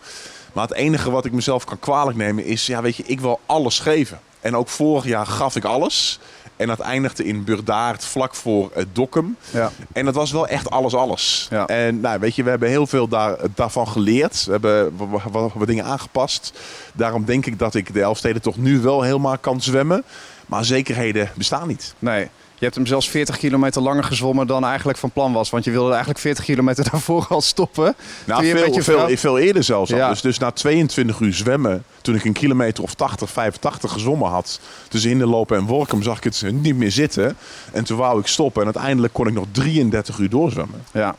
Maar 0.54 0.68
het 0.68 0.78
enige 0.78 1.12
wat 1.12 1.26
ik 1.26 1.32
mezelf 1.32 1.64
kan 1.64 1.80
kwalijk 1.80 2.18
nemen 2.18 2.46
is, 2.46 2.66
ja, 2.66 2.82
weet 2.82 2.96
je, 2.96 3.04
ik 3.06 3.20
wil 3.20 3.40
alles 3.46 3.80
geven. 3.80 4.20
En 4.40 4.56
ook 4.56 4.68
vorig 4.68 5.06
jaar 5.06 5.26
gaf 5.26 5.56
ik 5.56 5.64
alles. 5.64 6.20
En 6.56 6.68
dat 6.68 6.80
eindigde 6.80 7.26
in 7.26 7.44
Burdaard 7.44 8.06
vlak 8.06 8.36
voor 8.36 8.70
het 8.74 8.96
Dokkum. 8.96 9.38
Ja. 9.52 9.72
En 9.94 10.06
dat 10.06 10.16
was 10.16 10.32
wel 10.32 10.48
echt 10.48 10.70
alles, 10.70 10.96
alles. 10.96 11.48
Ja. 11.50 11.66
En 11.66 12.00
nou, 12.00 12.20
weet 12.20 12.36
je, 12.36 12.44
we 12.44 12.50
hebben 12.50 12.70
heel 12.70 12.88
veel 12.88 13.08
daar, 13.08 13.38
daarvan 13.56 13.88
geleerd. 13.88 14.46
We 14.46 14.52
hebben 14.52 15.52
wat 15.54 15.68
dingen 15.68 15.86
aangepast. 15.86 16.54
Daarom 16.94 17.26
denk 17.26 17.46
ik 17.46 17.60
dat 17.60 17.76
ik 17.76 17.94
de 17.94 18.02
Elfsteden 18.02 18.42
toch 18.42 18.58
nu 18.58 18.80
wel 18.80 19.02
helemaal 19.02 19.38
kan 19.38 19.62
zwemmen. 19.62 20.04
Maar 20.46 20.66
zekerheden 20.66 21.32
bestaan 21.36 21.68
niet. 21.68 21.94
Nee. 22.00 22.30
Je 22.62 22.68
hebt 22.68 22.80
hem 22.80 22.90
zelfs 22.90 23.10
40 23.10 23.38
kilometer 23.38 23.82
langer 23.82 24.04
gezwommen 24.04 24.48
dan 24.48 24.66
eigenlijk 24.66 24.98
van 24.98 25.12
plan 25.12 25.34
was. 25.34 25.50
Want 25.50 25.64
je 25.64 25.72
wilde 25.72 25.90
eigenlijk 25.90 26.20
40 26.20 26.44
kilometer 26.44 26.88
daarvoor 26.92 27.26
al 27.30 27.42
stoppen. 27.42 27.96
Nou, 28.26 28.46
veel, 28.82 29.18
veel, 29.18 29.38
eerder 29.38 29.64
zelfs. 29.64 29.90
Ja. 29.90 30.10
Dus, 30.10 30.22
dus 30.22 30.38
na 30.38 30.52
22 30.52 31.20
uur 31.20 31.34
zwemmen, 31.34 31.84
toen 32.02 32.16
ik 32.16 32.26
een 32.26 32.34
kilometer 32.34 32.84
of 32.84 32.94
80, 32.94 33.30
85 33.30 33.92
gezwommen 33.92 34.30
had... 34.30 34.60
tussen 34.90 35.10
Hinderlopen 35.10 35.58
en 35.58 35.66
Workum 35.66 36.04
zag 36.04 36.18
ik 36.18 36.24
het 36.24 36.52
niet 36.52 36.76
meer 36.76 36.92
zitten. 36.92 37.38
En 37.72 37.84
toen 37.84 37.98
wou 37.98 38.20
ik 38.20 38.28
stoppen 38.28 38.62
en 38.62 38.68
uiteindelijk 38.74 39.14
kon 39.14 39.28
ik 39.28 39.34
nog 39.34 39.46
33 39.52 40.18
uur 40.18 40.30
doorzwemmen. 40.30 40.84
Ja. 40.94 41.16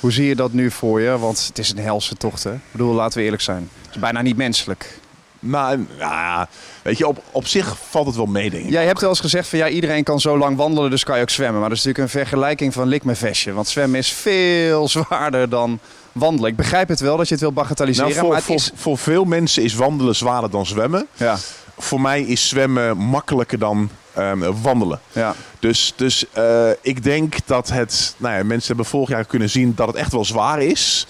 Hoe 0.00 0.12
zie 0.12 0.26
je 0.26 0.34
dat 0.34 0.52
nu 0.52 0.70
voor 0.70 1.00
je? 1.00 1.18
Want 1.18 1.46
het 1.48 1.58
is 1.58 1.70
een 1.70 1.78
helse 1.78 2.14
tocht, 2.14 2.44
hè? 2.44 2.52
Ik 2.52 2.60
bedoel, 2.70 2.94
laten 2.94 3.18
we 3.18 3.24
eerlijk 3.24 3.42
zijn. 3.42 3.70
Het 3.82 3.94
is 3.94 4.00
bijna 4.00 4.22
niet 4.22 4.36
menselijk. 4.36 4.98
Maar 5.38 5.78
ja, 5.98 6.48
weet 6.82 6.98
je, 6.98 7.06
op, 7.06 7.22
op 7.30 7.46
zich 7.46 7.76
valt 7.88 8.06
het 8.06 8.16
wel 8.16 8.26
mee, 8.26 8.50
denk 8.50 8.64
ik. 8.64 8.70
Jij 8.70 8.86
hebt 8.86 9.00
wel 9.00 9.08
eens 9.10 9.20
gezegd 9.20 9.48
van 9.48 9.58
ja, 9.58 9.68
iedereen 9.68 10.04
kan 10.04 10.20
zo 10.20 10.38
lang 10.38 10.56
wandelen, 10.56 10.90
dus 10.90 11.04
kan 11.04 11.16
je 11.16 11.22
ook 11.22 11.30
zwemmen. 11.30 11.60
Maar 11.60 11.68
dat 11.68 11.78
is 11.78 11.84
natuurlijk 11.84 12.14
een 12.14 12.20
vergelijking 12.20 12.72
van 12.72 12.88
lik 12.88 13.04
met 13.04 13.18
vestje. 13.18 13.52
Want 13.52 13.68
zwemmen 13.68 13.98
is 13.98 14.12
veel 14.12 14.88
zwaarder 14.98 15.48
dan 15.48 15.78
wandelen. 16.12 16.50
Ik 16.50 16.56
begrijp 16.56 16.88
het 16.88 17.00
wel 17.00 17.16
dat 17.16 17.26
je 17.26 17.32
het 17.32 17.42
wil 17.42 17.52
bagatelliseren, 17.52 18.10
Nou, 18.10 18.20
voor, 18.20 18.32
maar 18.32 18.42
voor, 18.42 18.54
is... 18.54 18.70
voor 18.74 18.98
veel 18.98 19.24
mensen 19.24 19.62
is 19.62 19.74
wandelen 19.74 20.16
zwaarder 20.16 20.50
dan 20.50 20.66
zwemmen. 20.66 21.06
Ja, 21.16 21.36
Voor 21.78 22.00
mij 22.00 22.22
is 22.22 22.48
zwemmen 22.48 22.96
makkelijker 22.96 23.58
dan 23.58 23.90
ehm, 24.14 24.52
wandelen. 24.62 25.00
ja. 25.12 25.34
Dus, 25.58 25.92
dus 25.96 26.24
eh, 26.32 26.70
ik 26.80 27.02
denk 27.02 27.34
dat 27.44 27.68
het... 27.68 28.14
Nou 28.16 28.36
ja, 28.36 28.44
mensen 28.44 28.66
hebben 28.66 28.86
vorig 28.86 29.08
jaar 29.08 29.24
kunnen 29.24 29.50
zien 29.50 29.72
dat 29.76 29.86
het 29.86 29.96
echt 29.96 30.12
wel 30.12 30.24
zwaar 30.24 30.62
is. 30.62 31.06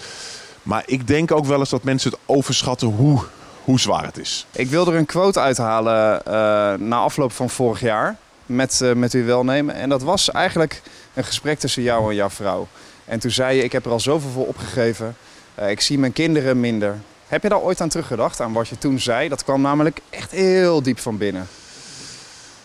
Maar 0.63 0.83
ik 0.85 1.07
denk 1.07 1.31
ook 1.31 1.45
wel 1.45 1.59
eens 1.59 1.69
dat 1.69 1.83
mensen 1.83 2.11
het 2.11 2.19
overschatten 2.25 2.87
hoe, 2.87 3.21
hoe 3.69 3.79
zwaar 3.79 4.05
het 4.05 4.17
is. 4.17 4.45
Ik 4.51 4.67
wil 4.69 4.87
er 4.87 4.95
een 4.95 5.05
quote 5.05 5.39
uithalen 5.39 6.25
eh, 6.25 6.33
na 6.79 6.95
afloop 6.95 7.31
van 7.31 7.49
vorig 7.49 7.79
jaar 7.79 8.15
met, 8.45 8.81
eh, 8.81 8.93
met 8.93 9.13
uw 9.13 9.25
welnemen. 9.25 9.75
En 9.75 9.89
dat 9.89 10.01
was 10.01 10.31
eigenlijk 10.31 10.81
een 11.13 11.23
gesprek 11.23 11.59
tussen 11.59 11.83
jou 11.83 12.09
en 12.09 12.15
jouw 12.15 12.29
vrouw. 12.29 12.67
En 13.05 13.19
toen 13.19 13.31
zei 13.31 13.57
je, 13.57 13.63
ik 13.63 13.71
heb 13.71 13.85
er 13.85 13.91
al 13.91 13.99
zoveel 13.99 14.29
voor 14.29 14.47
opgegeven. 14.47 15.15
Eh, 15.55 15.69
ik 15.69 15.81
zie 15.81 15.99
mijn 15.99 16.13
kinderen 16.13 16.59
minder. 16.59 16.97
Heb 17.27 17.43
je 17.43 17.49
daar 17.49 17.59
ooit 17.59 17.81
aan 17.81 17.89
teruggedacht, 17.89 18.41
aan 18.41 18.53
wat 18.53 18.67
je 18.67 18.77
toen 18.77 18.99
zei? 18.99 19.29
Dat 19.29 19.43
kwam 19.43 19.61
namelijk 19.61 19.99
echt 20.09 20.31
heel 20.31 20.81
diep 20.81 20.99
van 20.99 21.17
binnen. 21.17 21.47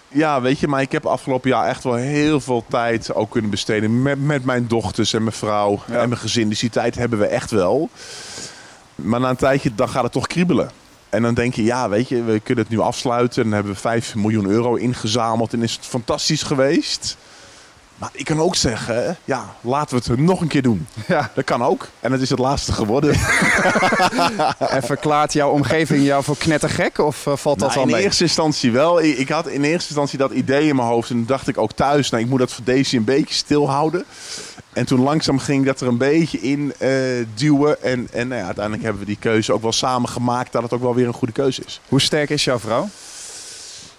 Ja, 0.09 0.41
weet 0.41 0.59
je, 0.59 0.69
maar 0.69 0.81
ik 0.81 0.93
heb 0.93 1.07
afgelopen 1.07 1.51
jaar 1.51 1.69
echt 1.69 1.85
wel 1.85 1.95
heel 1.95 2.41
veel 2.41 2.65
tijd 2.69 3.15
ook 3.15 3.31
kunnen 3.31 3.51
besteden 3.51 4.03
met, 4.03 4.23
met 4.23 4.45
mijn 4.45 4.67
dochters 4.69 5.13
en 5.13 5.23
mijn 5.23 5.37
vrouw 5.37 5.83
Ja. 5.87 6.01
en 6.01 6.09
mijn 6.09 6.21
gezin. 6.21 6.49
Dus 6.49 6.61
die 6.61 6.71
tijd 6.71 6.95
hebben 6.95 7.19
we 7.19 7.27
echt 7.27 7.51
wel. 7.51 7.89
Maar 8.95 9.21
na 9.21 9.29
een 9.31 9.37
tijdje, 9.37 9.75
dan 9.75 9.89
gaat 9.89 10.03
het 10.03 10.13
toch 10.13 10.27
kriebelen. 10.27 10.71
En 11.15 11.23
dan 11.23 11.35
denk 11.35 11.55
je, 11.55 11.65
ja, 11.65 11.89
weet 11.89 12.09
je, 12.09 12.23
we 12.23 12.41
kunnen 12.41 12.65
het 12.65 12.73
nu 12.73 12.81
afsluiten. 12.81 13.43
Dan 13.43 13.53
hebben 13.53 13.73
we 13.73 13.79
5 13.79 14.15
miljoen 14.15 14.47
euro 14.47 14.75
ingezameld 14.75 15.53
en 15.53 15.63
is 15.63 15.73
het 15.73 15.85
fantastisch 15.87 16.43
geweest. 16.43 17.17
Maar 17.97 18.11
ik 18.13 18.25
kan 18.25 18.41
ook 18.41 18.57
zeggen, 18.57 19.17
ja, 19.25 19.55
laten 19.61 19.99
we 19.99 20.11
het 20.13 20.21
nog 20.21 20.41
een 20.41 20.49
keer 20.49 20.63
doen. 20.63 20.87
Ja. 21.07 21.31
Dat 21.35 21.45
kan 21.45 21.63
ook. 21.63 21.89
En 22.01 22.13
het 22.13 22.21
is 22.21 22.31
het 22.31 22.39
laatste 22.39 22.73
geworden. 22.73 23.15
En 24.59 24.83
verklaart 24.83 25.33
jouw 25.33 25.51
omgeving 25.51 26.05
jou 26.05 26.25
voor 26.25 26.37
knettergek? 26.37 26.99
Of 26.99 27.27
eh, 27.27 27.37
valt 27.37 27.59
dat 27.59 27.69
Nou, 27.69 27.81
wel 27.81 27.89
in 27.89 27.95
mee? 27.97 28.05
eerste 28.05 28.23
instantie 28.25 28.73
wel. 28.73 29.03
Ik, 29.03 29.19
ik 29.19 29.29
had 29.29 29.47
in 29.47 29.63
eerste 29.63 29.89
instantie 29.89 30.19
dat 30.19 30.31
idee 30.31 30.69
in 30.69 30.77
mijn 30.77 30.89
hoofd. 30.89 31.11
En 31.11 31.17
toen 31.17 31.27
dacht 31.27 31.49
ik 31.49 31.59
ook 31.59 31.73
thuis, 31.73 32.11
nou, 32.11 32.23
ik 32.23 32.29
moet 32.29 32.39
dat 32.39 32.53
voor 32.53 32.65
Daisy 32.65 32.97
een 32.97 33.05
beetje 33.05 33.35
stilhouden. 33.35 34.05
En 34.73 34.87
toen 34.87 35.01
langzaam 35.01 35.39
ging 35.39 35.61
ik 35.61 35.67
dat 35.67 35.81
er 35.81 35.87
een 35.89 35.99
beetje 35.99 36.41
in 36.41 36.73
eh, 36.79 36.91
duwen. 37.35 37.83
En, 37.83 38.09
en 38.13 38.29
nou 38.29 38.41
ja, 38.41 38.47
uiteindelijk 38.47 38.85
hebben 38.85 39.01
we 39.03 39.09
die 39.09 39.19
keuze 39.21 39.53
ook 39.53 39.63
wel 39.63 39.73
samen 39.73 40.09
gemaakt 40.09 40.53
dat 40.53 40.63
het 40.63 40.73
ook 40.73 40.83
wel 40.83 40.95
weer 40.95 41.07
een 41.07 41.13
goede 41.13 41.33
keuze 41.33 41.63
is. 41.67 41.81
Hoe 41.89 42.01
sterk 42.01 42.31
is 42.31 42.45
jouw 42.45 42.59
vrouw? 42.59 42.89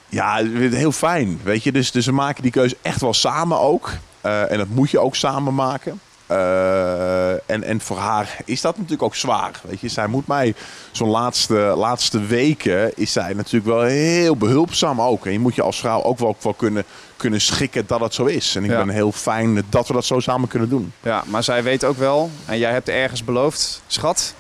Ja, 0.10 0.36
heel 0.54 0.92
fijn. 0.92 1.40
Weet 1.44 1.64
je, 1.64 1.72
dus, 1.72 1.92
dus 1.92 2.06
we 2.06 2.12
maken 2.12 2.42
die 2.44 2.52
keuze 2.52 2.78
echt 2.82 3.02
wel 3.02 3.14
samen 3.14 3.60
ook. 3.60 3.90
Eh, 4.22 4.52
en 4.52 4.58
dat 4.58 4.68
moet 4.68 4.90
je 4.92 5.00
ook 5.00 5.16
samen 5.16 5.56
maken. 5.56 6.00
Eh, 6.28 7.32
en, 7.32 7.64
en 7.64 7.82
voor 7.82 7.98
haar 7.98 8.38
is 8.46 8.62
dat 8.62 8.76
natuurlijk 8.76 9.04
ook 9.04 9.16
zwaar. 9.16 9.62
Weet 9.64 9.80
je, 9.80 9.88
zij 9.88 10.08
moet 10.08 10.28
mij 10.28 10.54
zo'n 10.92 11.10
laatste, 11.10 11.56
laatste 11.56 12.22
weken 12.26 12.98
is 12.98 13.12
zij 13.12 13.34
natuurlijk 13.34 13.66
wel 13.66 13.82
heel 13.82 14.36
behulpzaam 14.38 15.02
ook. 15.02 15.26
En 15.26 15.32
je 15.32 15.40
moet 15.40 15.56
je 15.56 15.62
als 15.62 15.80
vrouw 15.80 16.04
ook 16.04 16.20
wel, 16.20 16.36
wel 16.42 16.54
kunnen, 16.54 16.84
kunnen 17.18 17.42
schikken 17.42 17.84
dat 17.88 18.00
het 18.00 18.14
zo 18.14 18.26
is. 18.26 18.56
En 18.56 18.64
ik 18.64 18.70
Ja. 18.70 18.78
ben 18.78 18.90
heel 18.90 19.12
fijn 19.12 19.64
dat 19.70 19.88
we 19.88 19.94
dat 19.94 20.06
zo 20.06 20.20
samen 20.20 20.48
kunnen 20.48 20.70
doen. 20.70 20.94
Ja, 21.02 21.24
maar 21.28 21.44
zij 21.44 21.64
weet 21.64 21.84
ook 21.84 21.98
wel, 21.98 22.30
en 22.46 22.58
jij 22.58 22.72
hebt 22.72 22.90
ergens 22.90 23.24
beloofd, 23.24 23.82
schat, 23.88 24.34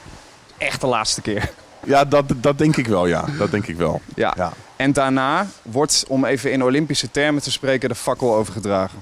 echt 0.57 0.81
de 0.81 0.88
laatste 0.88 1.22
keer. 1.22 1.50
Ja, 1.86 2.06
dat, 2.06 2.25
dat 2.36 2.58
denk 2.58 2.77
ik 2.77 2.88
wel, 2.88 3.06
ja. 3.06 3.25
Dat 3.38 3.51
denk 3.51 3.68
ik 3.68 3.75
wel. 3.75 4.01
Ja. 4.15 4.34
Ja. 4.38 4.54
En 4.75 4.94
daarna 4.94 5.48
wordt, 5.62 6.06
om 6.08 6.25
even 6.25 6.51
in 6.51 6.63
Olympische 6.63 7.12
termen 7.12 7.42
te 7.42 7.51
spreken, 7.51 7.89
de 7.89 7.96
fakkel 7.96 8.36
overgedragen. 8.36 9.00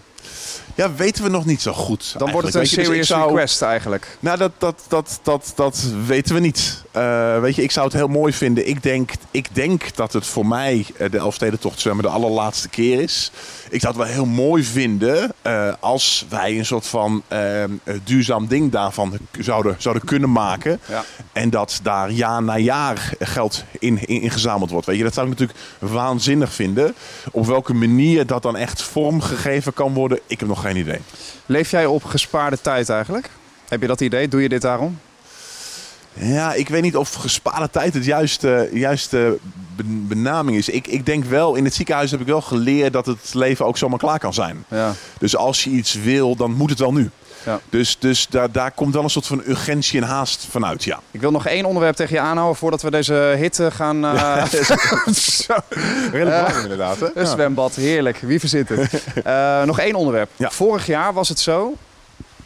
Ja, 0.76 0.94
weten 0.94 1.24
we 1.24 1.30
nog 1.30 1.46
niet 1.46 1.62
zo 1.62 1.74
goed. 1.74 2.16
Dan 2.18 2.32
wordt 2.32 2.46
het 2.48 2.56
een 2.56 2.62
dus 2.62 2.72
serious 2.72 3.08
zou- 3.08 3.28
request 3.28 3.62
eigenlijk. 3.62 4.18
Nou, 4.20 4.38
dat, 4.38 4.52
dat, 4.58 4.86
dat, 4.88 5.20
dat, 5.24 5.52
dat 5.56 5.84
weten 6.06 6.36
we 6.36 6.42
niet. 6.42 6.84
Eh, 6.92 7.40
weet 7.40 7.56
je, 7.56 7.64
ik 7.64 7.72
zou 7.72 7.86
het 7.86 7.96
heel 7.96 8.08
mooi 8.08 8.34
vinden. 8.34 8.68
Ik 8.68 8.84
denk, 8.84 9.12
ik 9.32 9.56
denk 9.56 9.96
dat 9.96 10.14
het 10.14 10.26
voor 10.26 10.46
mij 10.46 10.86
eh, 10.98 11.12
de 11.12 11.18
Elfstedentocht 11.18 11.80
zwemmen 11.80 12.04
de 12.04 12.10
allerlaatste 12.12 12.70
keer 12.70 13.02
is. 13.02 13.32
Ik 13.70 13.82
zou 13.82 13.94
het 13.94 14.04
wel 14.04 14.14
heel 14.14 14.26
mooi 14.26 14.64
vinden 14.64 15.32
eh, 15.42 15.74
als 15.80 16.26
wij 16.30 16.58
een 16.58 16.66
soort 16.66 16.88
van 16.88 17.24
duurzaam 18.04 18.48
ding 18.48 18.72
daarvan 18.72 19.18
zouden, 19.40 19.76
zouden 19.78 20.06
kunnen 20.06 20.32
maken. 20.32 20.80
Ja. 20.90 21.04
En 21.32 21.50
dat 21.50 21.80
daar 21.84 22.12
jaar 22.12 22.44
na 22.44 22.58
jaar 22.58 23.14
geld 23.20 23.64
in, 23.80 24.08
in, 24.08 24.22
in 24.22 24.32
gezameld 24.32 24.70
wordt. 24.70 24.86
Weet 24.86 24.98
je, 24.98 25.04
dat 25.04 25.14
zou 25.14 25.32
ik 25.32 25.40
natuurlijk 25.40 25.60
waanzinnig 25.80 26.54
vinden. 26.54 26.96
Op 27.32 27.46
welke 27.46 27.74
manier 27.74 28.26
dat 28.26 28.42
dan 28.42 28.56
echt 28.56 28.82
vormgegeven 28.82 29.74
kan 29.74 29.94
worden, 29.94 30.13
ik 30.28 30.40
heb 30.40 30.50
nog 30.50 30.62
geen 30.62 30.78
idee. 30.78 31.00
Leef 31.46 31.72
jij 31.72 31.86
op 31.86 32.04
gespaarde 32.04 32.62
tijd 32.62 32.90
eigenlijk? 32.90 33.30
Heb 33.70 33.82
je 33.82 33.88
dat 33.88 34.02
idee? 34.02 34.28
Doe 34.28 34.42
je 34.42 34.50
dit 34.50 34.62
daarom? 34.62 35.00
Ja, 36.14 36.54
ik 36.54 36.70
weet 36.70 36.82
niet 36.82 36.98
of 36.98 37.14
gespaarde 37.14 37.70
tijd 37.70 37.94
het 37.94 38.06
juiste, 38.06 38.70
juiste 38.74 39.38
ben- 39.76 40.08
benaming 40.08 40.58
is. 40.58 40.70
Ik, 40.70 40.88
ik 40.88 41.06
denk 41.06 41.26
wel, 41.26 41.56
in 41.56 41.64
het 41.64 41.74
ziekenhuis 41.74 42.12
heb 42.12 42.20
ik 42.20 42.26
wel 42.28 42.42
geleerd 42.42 42.94
dat 42.94 43.06
het 43.06 43.34
leven 43.34 43.66
ook 43.66 43.78
zomaar 43.78 44.00
klaar 44.00 44.20
kan 44.20 44.34
zijn. 44.34 44.66
Ja. 44.68 44.94
Dus 45.20 45.36
als 45.36 45.64
je 45.64 45.70
iets 45.70 45.94
wil, 45.94 46.36
dan 46.36 46.52
moet 46.54 46.70
het 46.70 46.80
wel 46.80 46.94
nu. 46.94 47.10
Ja. 47.46 47.60
Dus, 47.70 47.98
dus 48.00 48.28
daar, 48.30 48.52
daar 48.52 48.72
komt 48.72 48.94
wel 48.94 49.04
een 49.04 49.10
soort 49.10 49.28
van 49.28 49.42
urgentie 49.48 50.02
en 50.02 50.08
haast 50.08 50.48
vanuit, 50.50 50.84
ja. 50.84 51.00
Ik 51.12 51.22
wil 51.22 51.32
nog 51.32 51.46
één 51.48 51.66
onderwerp 51.66 51.96
tegen 51.96 52.16
je 52.16 52.22
aanhouden 52.22 52.58
voordat 52.58 52.82
we 52.82 52.92
deze 52.92 53.14
hitte 53.14 53.72
gaan... 53.72 54.02
Zo. 55.16 55.54
Redelijk 56.12 56.48
Eh, 56.48 56.62
inderdaad, 56.62 57.00
hè? 57.00 57.08
Een 57.16 57.28
zwembad, 57.28 57.76
heerlijk. 57.76 58.18
Wie 58.18 58.40
verzint 58.40 58.70
het? 58.70 58.92
Eh, 59.24 59.64
nog 59.64 59.80
één 59.80 59.96
onderwerp. 59.96 60.30
Ja. 60.36 60.50
Vorig 60.52 60.86
jaar 60.86 61.14
was 61.14 61.30
het 61.30 61.40
zo. 61.40 61.74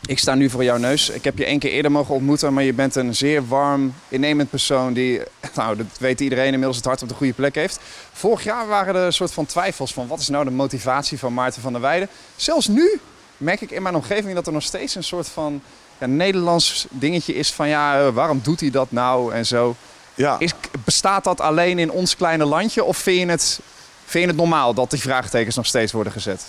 Ik 0.08 0.20
sta 0.20 0.36
nu 0.36 0.50
voor 0.50 0.64
jouw 0.64 0.78
neus. 0.78 1.10
Ik 1.10 1.24
heb 1.24 1.38
je 1.38 1.46
één 1.46 1.60
keer 1.60 1.72
eerder 1.72 1.92
mogen 1.92 2.16
ontmoeten, 2.16 2.54
maar 2.54 2.64
je 2.64 2.74
bent 2.74 2.96
een 2.96 3.16
zeer 3.16 3.48
warm, 3.48 3.94
innemend 4.08 4.50
persoon 4.50 4.94
die, 4.94 5.22
nou, 5.56 5.78
dat 5.78 5.86
weet 6.00 6.20
iedereen 6.20 6.46
inmiddels, 6.46 6.76
het 6.76 6.86
hart 6.86 7.02
op 7.02 7.10
de 7.10 7.16
goede 7.16 7.34
plek 7.34 7.56
heeft. 7.56 7.80
Vorig 8.12 8.44
jaar 8.44 8.68
waren 8.68 8.96
er 8.96 9.06
een 9.06 9.14
soort 9.14 9.32
van 9.32 9.46
twijfels 9.46 9.94
van 9.94 10.08
wat 10.08 10.20
is 10.20 10.28
nou 10.28 10.44
de 10.44 10.52
motivatie 10.52 11.20
van 11.20 11.34
Maarten 11.34 11.62
van 11.62 11.72
der 11.72 11.82
Weijden. 11.82 12.10
Zelfs 12.36 12.68
nu 12.68 13.00
merk 13.38 13.62
ik 13.62 13.72
in 13.72 13.82
mijn 13.82 13.96
omgeving 13.96 14.34
dat 14.34 14.48
er 14.48 14.54
nog 14.54 14.64
steeds 14.64 14.96
een 14.96 15.04
soort 15.04 15.28
van 15.28 15.62
ja, 15.98 16.06
Nederlands 16.06 16.88
dingetje 16.90 17.36
is 17.36 17.52
van 17.52 17.68
ja, 17.68 18.00
eh, 18.00 18.10
waarom 18.10 18.40
doet 18.44 18.60
hij 18.60 18.70
dat 18.70 18.92
nou 18.92 19.34
en 19.34 19.46
zo. 19.46 19.76
Ja. 20.16 20.40
Is, 20.40 20.52
bestaat 20.84 21.24
dat 21.24 21.42
alleen 21.42 21.80
in 21.80 21.92
ons 21.92 22.16
kleine 22.16 22.46
landje 22.46 22.84
of 22.84 22.98
vind 22.98 23.20
je, 23.20 23.26
het, 23.26 23.60
vind 24.06 24.24
je 24.24 24.30
het 24.30 24.40
normaal 24.40 24.74
dat 24.74 24.90
die 24.90 25.02
vraagtekens 25.02 25.56
nog 25.56 25.66
steeds 25.66 25.92
worden 25.92 26.14
gezet? 26.14 26.46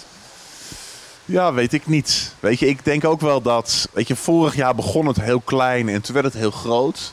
Ja, 1.28 1.52
weet 1.52 1.72
ik 1.72 1.86
niet. 1.86 2.32
Weet 2.40 2.58
je, 2.58 2.66
ik 2.66 2.84
denk 2.84 3.04
ook 3.04 3.20
wel 3.20 3.42
dat, 3.42 3.88
weet 3.92 4.08
je, 4.08 4.16
vorig 4.16 4.56
jaar 4.56 4.74
begon 4.74 5.06
het 5.06 5.20
heel 5.20 5.40
klein 5.40 5.88
en 5.88 6.00
toen 6.02 6.14
werd 6.14 6.26
het 6.26 6.36
heel 6.36 6.50
groot. 6.50 7.12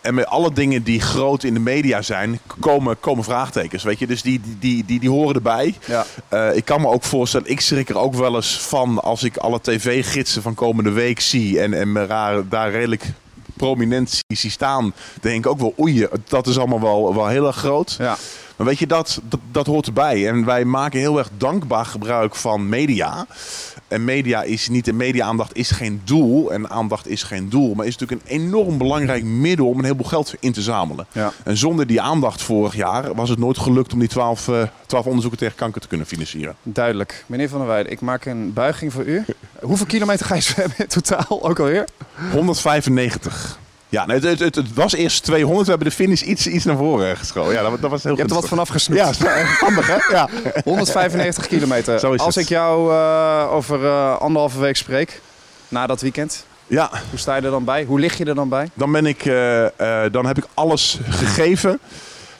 En 0.00 0.14
met 0.14 0.26
alle 0.26 0.52
dingen 0.52 0.82
die 0.82 1.00
groot 1.00 1.42
in 1.44 1.54
de 1.54 1.60
media 1.60 2.02
zijn, 2.02 2.40
komen, 2.60 3.00
komen 3.00 3.24
vraagtekens. 3.24 3.82
Weet 3.82 3.98
je, 3.98 4.06
dus 4.06 4.22
die, 4.22 4.40
die, 4.40 4.56
die, 4.58 4.84
die, 4.84 5.00
die 5.00 5.10
horen 5.10 5.34
erbij. 5.34 5.74
Ja. 5.84 6.06
Eh, 6.28 6.56
ik 6.56 6.64
kan 6.64 6.80
me 6.80 6.88
ook 6.88 7.04
voorstellen, 7.04 7.50
ik 7.50 7.60
schrik 7.60 7.88
er 7.88 7.98
ook 7.98 8.14
wel 8.14 8.34
eens 8.34 8.58
van 8.60 9.02
als 9.02 9.22
ik 9.22 9.36
alle 9.36 9.60
tv-gidsen 9.60 10.42
van 10.42 10.54
komende 10.54 10.90
week 10.90 11.20
zie 11.20 11.60
en, 11.60 11.74
en 11.74 11.92
me 11.92 12.06
raar, 12.06 12.48
daar 12.48 12.70
redelijk 12.70 13.04
prominent 13.56 14.10
zie- 14.10 14.36
zie 14.36 14.50
staan. 14.50 14.92
Denk 15.20 15.44
ik 15.44 15.50
ook 15.50 15.58
wel, 15.58 15.74
oei, 15.80 16.06
dat 16.28 16.46
is 16.46 16.58
allemaal 16.58 16.80
wel, 16.80 17.14
wel 17.14 17.26
heel 17.28 17.46
erg 17.46 17.56
groot. 17.56 17.96
Ja. 17.98 18.16
Maar 18.58 18.66
weet 18.66 18.78
je, 18.78 18.86
dat, 18.86 19.20
dat, 19.28 19.40
dat 19.52 19.66
hoort 19.66 19.86
erbij. 19.86 20.28
En 20.28 20.44
wij 20.44 20.64
maken 20.64 20.98
heel 20.98 21.18
erg 21.18 21.30
dankbaar 21.36 21.84
gebruik 21.84 22.34
van 22.34 22.68
media. 22.68 23.26
En 23.88 24.04
media 24.04 24.42
is 24.42 24.68
niet, 24.68 24.88
en 24.88 24.96
media-aandacht 24.96 25.56
is 25.56 25.70
geen 25.70 26.00
doel. 26.04 26.52
En 26.52 26.70
aandacht 26.70 27.08
is 27.08 27.22
geen 27.22 27.48
doel. 27.48 27.74
Maar 27.74 27.86
is 27.86 27.96
natuurlijk 27.96 28.30
een 28.30 28.40
enorm 28.40 28.78
belangrijk 28.78 29.24
middel 29.24 29.68
om 29.68 29.78
een 29.78 29.84
heleboel 29.84 30.06
geld 30.06 30.34
in 30.40 30.52
te 30.52 30.62
zamelen. 30.62 31.06
Ja. 31.12 31.32
En 31.44 31.56
zonder 31.56 31.86
die 31.86 32.00
aandacht 32.00 32.42
vorig 32.42 32.74
jaar 32.74 33.14
was 33.14 33.28
het 33.28 33.38
nooit 33.38 33.58
gelukt 33.58 33.92
om 33.92 33.98
die 33.98 34.08
12, 34.08 34.48
eh 34.48 34.62
12 34.86 35.06
onderzoeken 35.06 35.38
tegen 35.40 35.56
kanker 35.56 35.80
te 35.80 35.88
kunnen 35.88 36.06
financieren. 36.06 36.56
Duidelijk. 36.62 37.24
Meneer 37.26 37.48
Van 37.48 37.58
der 37.58 37.68
Weijden, 37.68 37.92
ik 37.92 38.00
maak 38.00 38.24
een 38.24 38.52
buiging 38.52 38.92
voor 38.92 39.04
u. 39.04 39.24
Hoeveel 39.60 39.86
kilometer 39.86 40.26
ga 40.26 40.34
je 40.34 40.40
zwemmen 40.40 40.76
in 40.78 40.86
totaal 40.86 41.42
ook 41.42 41.58
alweer? 41.58 41.84
195. 42.32 43.58
Ja, 43.88 44.06
nee, 44.06 44.20
het, 44.20 44.40
het, 44.40 44.74
was 44.74 44.92
eerst 44.94 45.24
200. 45.24 45.64
We 45.64 45.70
hebben 45.70 45.88
de 45.88 45.94
finish 45.94 46.22
iets, 46.22 46.46
iets 46.46 46.64
naar 46.64 46.76
voren 46.76 47.16
geschoven. 47.16 47.52
Ja, 47.52 47.62
dat, 47.62 47.80
dat 47.80 47.90
was 47.90 48.02
heel 48.02 48.12
Je 48.12 48.18
hebt 48.18 48.30
er 48.30 48.36
wat 48.36 48.48
vanaf 48.48 48.68
gesnoept. 48.68 49.18
Ja, 49.18 49.44
handig 49.44 49.86
hè? 49.86 50.14
Ja. 50.14 50.28
195 50.64 51.46
kilometer. 51.46 51.98
Zo 51.98 52.12
is 52.12 52.20
Als 52.20 52.34
het. 52.34 52.44
ik 52.44 52.50
jou 52.50 52.92
eh, 52.92 53.52
over 53.52 53.84
eh, 53.84 54.16
anderhalve 54.18 54.60
week 54.60 54.76
spreek, 54.76 55.20
na 55.68 55.86
dat 55.86 56.00
weekend, 56.00 56.44
ja, 56.66 56.90
hoe 57.10 57.18
sta 57.18 57.36
je 57.36 57.42
er 57.42 57.50
dan 57.50 57.64
bij? 57.64 57.84
Hoe 57.84 58.00
lig 58.00 58.18
je 58.18 58.24
er 58.24 58.34
dan 58.34 58.48
bij? 58.48 58.70
Dan 58.74 58.92
ben 58.92 59.06
ik, 59.06 59.24
eh, 59.26 59.66
dan 60.10 60.26
heb 60.26 60.38
ik 60.38 60.46
alles 60.54 60.98
gegeven. 61.08 61.78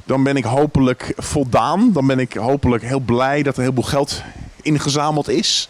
Dan 0.05 0.23
ben 0.23 0.37
ik 0.37 0.45
hopelijk 0.45 1.13
voldaan. 1.17 1.93
Dan 1.93 2.07
ben 2.07 2.19
ik 2.19 2.33
hopelijk 2.33 2.83
heel 2.83 3.01
blij 3.01 3.43
dat 3.43 3.57
er 3.57 3.63
heel 3.63 3.73
veel 3.75 3.83
geld 3.83 4.23
ingezameld 4.63 5.29
is. 5.29 5.69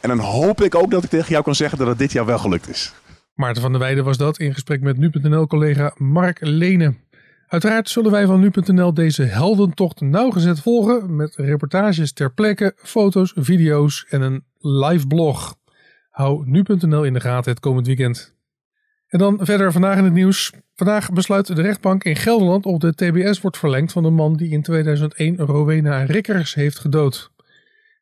En 0.00 0.08
dan 0.08 0.18
hoop 0.18 0.62
ik 0.62 0.74
ook 0.74 0.90
dat 0.90 1.04
ik 1.04 1.10
tegen 1.10 1.28
jou 1.28 1.44
kan 1.44 1.54
zeggen 1.54 1.78
dat 1.78 1.86
het 1.86 1.98
dit 1.98 2.12
jaar 2.12 2.26
wel 2.26 2.38
gelukt 2.38 2.68
is. 2.68 2.92
Maarten 3.38 3.62
van 3.62 3.72
der 3.72 3.80
Weijden 3.80 4.04
was 4.04 4.16
dat 4.16 4.38
in 4.38 4.52
gesprek 4.52 4.80
met 4.80 4.96
nu.nl-collega 4.96 5.94
Mark 5.96 6.38
Lene. 6.40 6.94
Uiteraard 7.46 7.88
zullen 7.88 8.10
wij 8.10 8.26
van 8.26 8.40
nu.nl 8.40 8.94
deze 8.94 9.22
heldentocht 9.22 10.00
nauwgezet 10.00 10.60
volgen 10.60 11.16
met 11.16 11.36
reportages 11.36 12.12
ter 12.12 12.32
plekke, 12.32 12.72
foto's, 12.76 13.32
video's 13.36 14.06
en 14.08 14.20
een 14.20 14.44
live 14.58 15.06
blog. 15.06 15.54
Hou 16.10 16.46
nu.nl 16.46 17.04
in 17.04 17.12
de 17.12 17.20
gaten 17.20 17.50
het 17.50 17.60
komend 17.60 17.86
weekend. 17.86 18.36
En 19.06 19.18
dan 19.18 19.38
verder 19.40 19.72
vandaag 19.72 19.98
in 19.98 20.04
het 20.04 20.12
nieuws. 20.12 20.52
Vandaag 20.74 21.12
besluit 21.12 21.46
de 21.46 21.62
rechtbank 21.62 22.04
in 22.04 22.16
Gelderland 22.16 22.66
of 22.66 22.78
de 22.78 22.94
TBS 22.94 23.40
wordt 23.40 23.58
verlengd 23.58 23.92
van 23.92 24.02
de 24.02 24.10
man 24.10 24.36
die 24.36 24.50
in 24.50 24.62
2001 24.62 25.36
Rowena 25.36 26.02
Rikkers 26.02 26.54
heeft 26.54 26.78
gedood. 26.78 27.30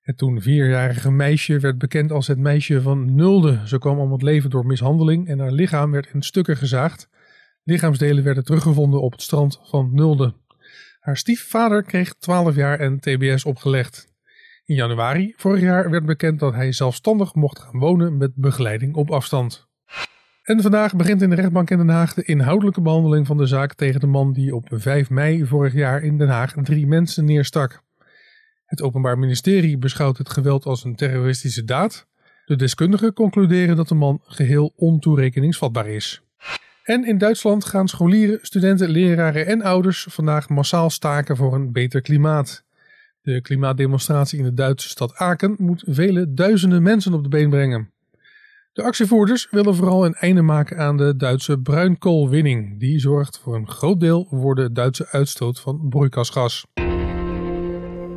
Het 0.07 0.19
toen 0.19 0.41
vierjarige 0.41 1.11
meisje 1.11 1.59
werd 1.59 1.79
bekend 1.79 2.13
als 2.13 2.27
het 2.27 2.39
meisje 2.39 2.83
van 2.83 3.15
Nulde. 3.15 3.61
Ze 3.65 3.79
kwam 3.79 3.99
om 3.99 4.13
het 4.13 4.23
leven 4.23 4.51
door 4.51 4.67
mishandeling 4.67 5.29
en 5.29 5.39
haar 5.39 5.53
lichaam 5.53 5.91
werd 5.91 6.11
in 6.13 6.23
stukken 6.23 6.57
gezaagd. 6.57 7.09
Lichaamsdelen 7.63 8.25
werden 8.25 8.45
teruggevonden 8.45 9.03
op 9.03 9.13
het 9.13 9.23
strand 9.23 9.61
van 9.63 9.91
Nulde. 9.95 10.35
Haar 11.01 11.17
stiefvader 11.17 11.83
kreeg 11.83 12.15
12 12.15 12.55
jaar 12.55 12.81
en 12.81 13.01
TBS 13.01 13.45
opgelegd. 13.45 14.13
In 14.65 14.75
januari 14.75 15.35
vorig 15.37 15.61
jaar 15.61 15.91
werd 15.91 16.07
bekend 16.07 16.39
dat 16.41 16.55
hij 16.55 16.73
zelfstandig 16.73 17.35
mocht 17.35 17.59
gaan 17.59 17.79
wonen 17.79 18.17
met 18.17 18.35
begeleiding 18.35 18.95
op 18.95 19.11
afstand. 19.11 19.69
En 20.43 20.63
vandaag 20.63 20.97
begint 20.97 21.23
in 21.23 21.31
de 21.31 21.37
rechtbank 21.37 21.71
in 21.71 21.79
Den 21.79 21.89
Haag 21.89 22.15
de 22.15 22.25
inhoudelijke 22.25 22.81
behandeling 22.81 23.27
van 23.27 23.37
de 23.37 23.47
zaak 23.47 23.75
tegen 23.75 24.01
de 24.01 24.07
man 24.07 24.33
die 24.33 24.55
op 24.55 24.69
5 24.71 25.11
mei 25.11 25.47
vorig 25.47 25.73
jaar 25.73 26.03
in 26.03 26.19
Den 26.19 26.29
Haag 26.29 26.55
drie 26.63 26.87
mensen 26.87 27.25
neerstak. 27.25 27.85
Het 28.67 28.83
Openbaar 28.83 29.19
Ministerie 29.19 29.79
beschouwt 29.79 30.19
het 30.19 30.31
geweld 30.31 30.65
als 30.65 30.85
een 30.85 30.97
terroristische 30.97 31.65
daad. 31.65 32.07
De 32.45 32.57
deskundigen 32.57 33.13
concluderen 33.13 33.77
dat 33.77 33.89
de 33.89 33.95
man 33.95 34.21
geheel 34.23 34.73
ontoerekeningsvatbaar 34.77 35.89
is. 35.89 36.23
En 36.83 37.05
in 37.05 37.19
Duitsland 37.19 37.65
gaan 37.65 37.89
scholieren, 37.89 38.39
studenten, 38.43 38.89
leraren 38.89 39.47
en 39.47 39.63
ouders 39.63 40.07
vandaag 40.11 40.49
massaal 40.49 40.91
staken 40.91 41.37
voor 41.37 41.55
een 41.55 41.73
beter 41.73 42.01
klimaat. 42.01 42.65
De 43.23 43.41
klimaatdemonstratie 43.41 44.39
in 44.39 44.45
de 44.45 44.55
Duitse 44.55 44.89
stad 44.89 45.15
Aken 45.15 45.55
moet 45.59 45.85
vele 45.87 46.33
duizenden 46.33 46.83
mensen 46.83 47.15
op 47.15 47.23
de 47.23 47.29
been 47.29 47.51
brengen. 47.51 47.91
De 48.73 48.83
actievoerders 48.83 49.49
willen 49.51 49.75
vooral 49.75 50.05
een 50.05 50.15
einde 50.15 50.43
maken 50.43 50.79
aan 50.79 50.97
de 50.97 51.17
Duitse 51.17 51.59
bruinkoolwinning. 51.59 52.81
Die 52.81 52.99
zorgt 52.99 53.39
voor 53.39 53.55
een 53.55 53.69
groot 53.69 54.01
deel 54.01 54.27
voor 54.31 54.55
de 54.55 54.73
Duitse 54.73 55.09
uitstoot 55.11 55.61
van 55.61 55.89
broeikasgas. 55.89 56.65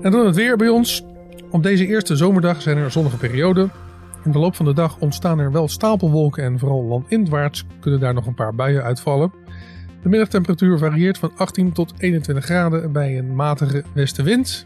En 0.02 0.12
dan 0.12 0.26
het 0.26 0.36
weer 0.36 0.58
bij 0.58 0.68
ons. 0.68 1.04
Op 1.50 1.64
deze 1.64 1.88
eerste 1.88 2.16
zomerdag 2.16 2.62
zijn 2.62 2.78
er 2.78 2.92
zonnige 2.92 3.18
perioden. 3.18 3.72
In 4.24 4.32
de 4.32 4.40
loop 4.40 4.56
van 4.56 4.66
de 4.66 4.74
dag 4.74 4.98
ontstaan 5.00 5.40
er 5.40 5.52
wel 5.52 5.68
stapelwolken 5.68 6.44
en 6.44 6.60
vooral 6.60 6.84
landinwaarts 6.84 7.66
kunnen 7.80 8.00
daar 8.00 8.14
nog 8.14 8.26
een 8.26 8.34
paar 8.34 8.56
buien 8.56 8.84
uitvallen. 8.84 9.34
De 10.02 10.10
middagtemperatuur 10.10 10.78
varieert 10.78 11.18
van 11.18 11.32
18 11.36 11.72
tot 11.72 11.94
21 11.98 12.46
graden 12.46 12.92
bij 12.92 13.18
een 13.18 13.36
matige 13.36 13.84
westenwind. 13.94 14.66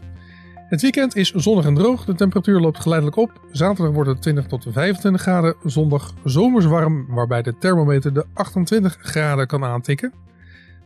Het 0.68 0.82
weekend 0.82 1.16
is 1.16 1.32
zonnig 1.32 1.64
en 1.64 1.74
droog. 1.74 2.04
De 2.04 2.14
temperatuur 2.14 2.60
loopt 2.60 2.80
geleidelijk 2.80 3.16
op. 3.16 3.40
Zaterdag 3.50 3.94
wordt 3.94 4.10
het 4.10 4.22
20 4.22 4.46
tot 4.46 4.66
25 4.70 5.22
graden. 5.22 5.54
Zondag 5.64 6.14
zomers 6.24 6.64
warm, 6.64 7.06
waarbij 7.08 7.42
de 7.42 7.58
thermometer 7.58 8.14
de 8.14 8.24
28 8.32 8.96
graden 9.00 9.46
kan 9.46 9.64
aantikken. 9.64 10.12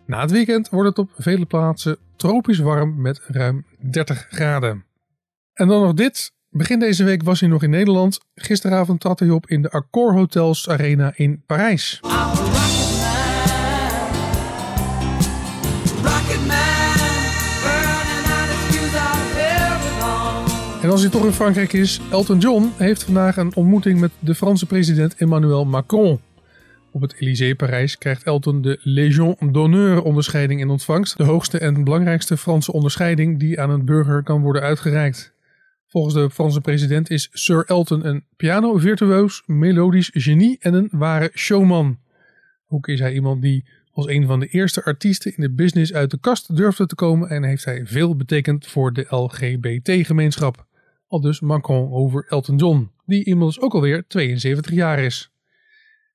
Na 0.09 0.21
het 0.21 0.31
weekend 0.31 0.69
wordt 0.69 0.89
het 0.89 0.99
op 0.99 1.11
vele 1.19 1.45
plaatsen 1.45 1.97
tropisch 2.17 2.59
warm 2.59 3.01
met 3.01 3.21
ruim 3.27 3.65
30 3.91 4.27
graden. 4.31 4.85
En 5.55 5.69
dan 5.69 5.83
nog 5.83 5.95
dit. 5.95 6.33
Begin 6.51 6.79
deze 6.79 7.05
week 7.05 7.23
was 7.23 7.41
hij 7.41 7.49
nog 7.49 7.63
in 7.63 7.71
Nederland. 7.71 8.21
Gisteravond 8.35 9.01
trad 9.01 9.19
hij 9.19 9.31
op 9.31 9.47
in 9.47 9.63
de 9.63 9.71
Accor 9.71 10.13
Hotels 10.13 10.69
Arena 10.69 11.13
in 11.15 11.43
Parijs. 11.47 12.01
En 20.83 20.91
als 20.91 21.01
hij 21.01 21.11
toch 21.11 21.25
in 21.25 21.33
Frankrijk 21.33 21.73
is, 21.73 22.01
Elton 22.11 22.39
John 22.39 22.73
heeft 22.77 23.03
vandaag 23.03 23.37
een 23.37 23.57
ontmoeting 23.57 24.01
met 24.01 24.11
de 24.19 24.35
Franse 24.35 24.67
president 24.67 25.15
Emmanuel 25.15 25.65
Macron. 25.65 26.21
Op 26.93 27.01
het 27.01 27.15
Élysée 27.15 27.55
Parijs 27.55 27.99
krijgt 27.99 28.23
Elton 28.23 28.63
de 28.63 28.79
Légion 28.83 29.37
d'honneur 29.53 30.03
onderscheiding 30.03 30.61
in 30.61 30.69
ontvangst, 30.69 31.17
de 31.17 31.25
hoogste 31.25 31.59
en 31.59 31.85
belangrijkste 31.85 32.37
Franse 32.37 32.73
onderscheiding 32.73 33.39
die 33.39 33.61
aan 33.61 33.71
een 33.71 33.85
burger 33.85 34.23
kan 34.23 34.43
worden 34.43 34.63
uitgereikt. 34.63 35.33
Volgens 35.87 36.15
de 36.15 36.31
Franse 36.31 36.61
president 36.61 37.11
is 37.11 37.29
Sir 37.33 37.65
Elton 37.67 38.07
een 38.07 38.25
piano-virtuoos, 38.37 39.43
melodisch 39.47 40.11
genie 40.13 40.57
en 40.61 40.75
een 40.75 40.89
ware 40.93 41.31
showman. 41.35 41.99
Ook 42.69 42.89
is 42.89 43.01
hij 43.01 43.13
iemand 43.13 43.43
die 43.43 43.65
als 43.93 44.09
een 44.09 44.27
van 44.27 44.41
de 44.41 44.47
eerste 44.47 44.85
artiesten 44.85 45.37
in 45.37 45.43
de 45.43 45.51
business 45.51 45.93
uit 45.93 46.11
de 46.11 46.19
kast 46.19 46.57
durfde 46.57 46.87
te 46.87 46.95
komen 46.95 47.29
en 47.29 47.45
heeft 47.45 47.65
hij 47.65 47.87
veel 47.87 48.17
betekend 48.17 48.67
voor 48.67 48.93
de 48.93 49.07
LGBT-gemeenschap. 49.09 50.67
Al 51.07 51.21
dus 51.21 51.41
Macron 51.41 51.93
over 51.93 52.27
Elton 52.29 52.57
John, 52.57 52.91
die 53.07 53.25
inmiddels 53.25 53.61
ook 53.61 53.75
alweer 53.75 54.05
72 54.09 54.73
jaar 54.73 54.99
is. 54.99 55.31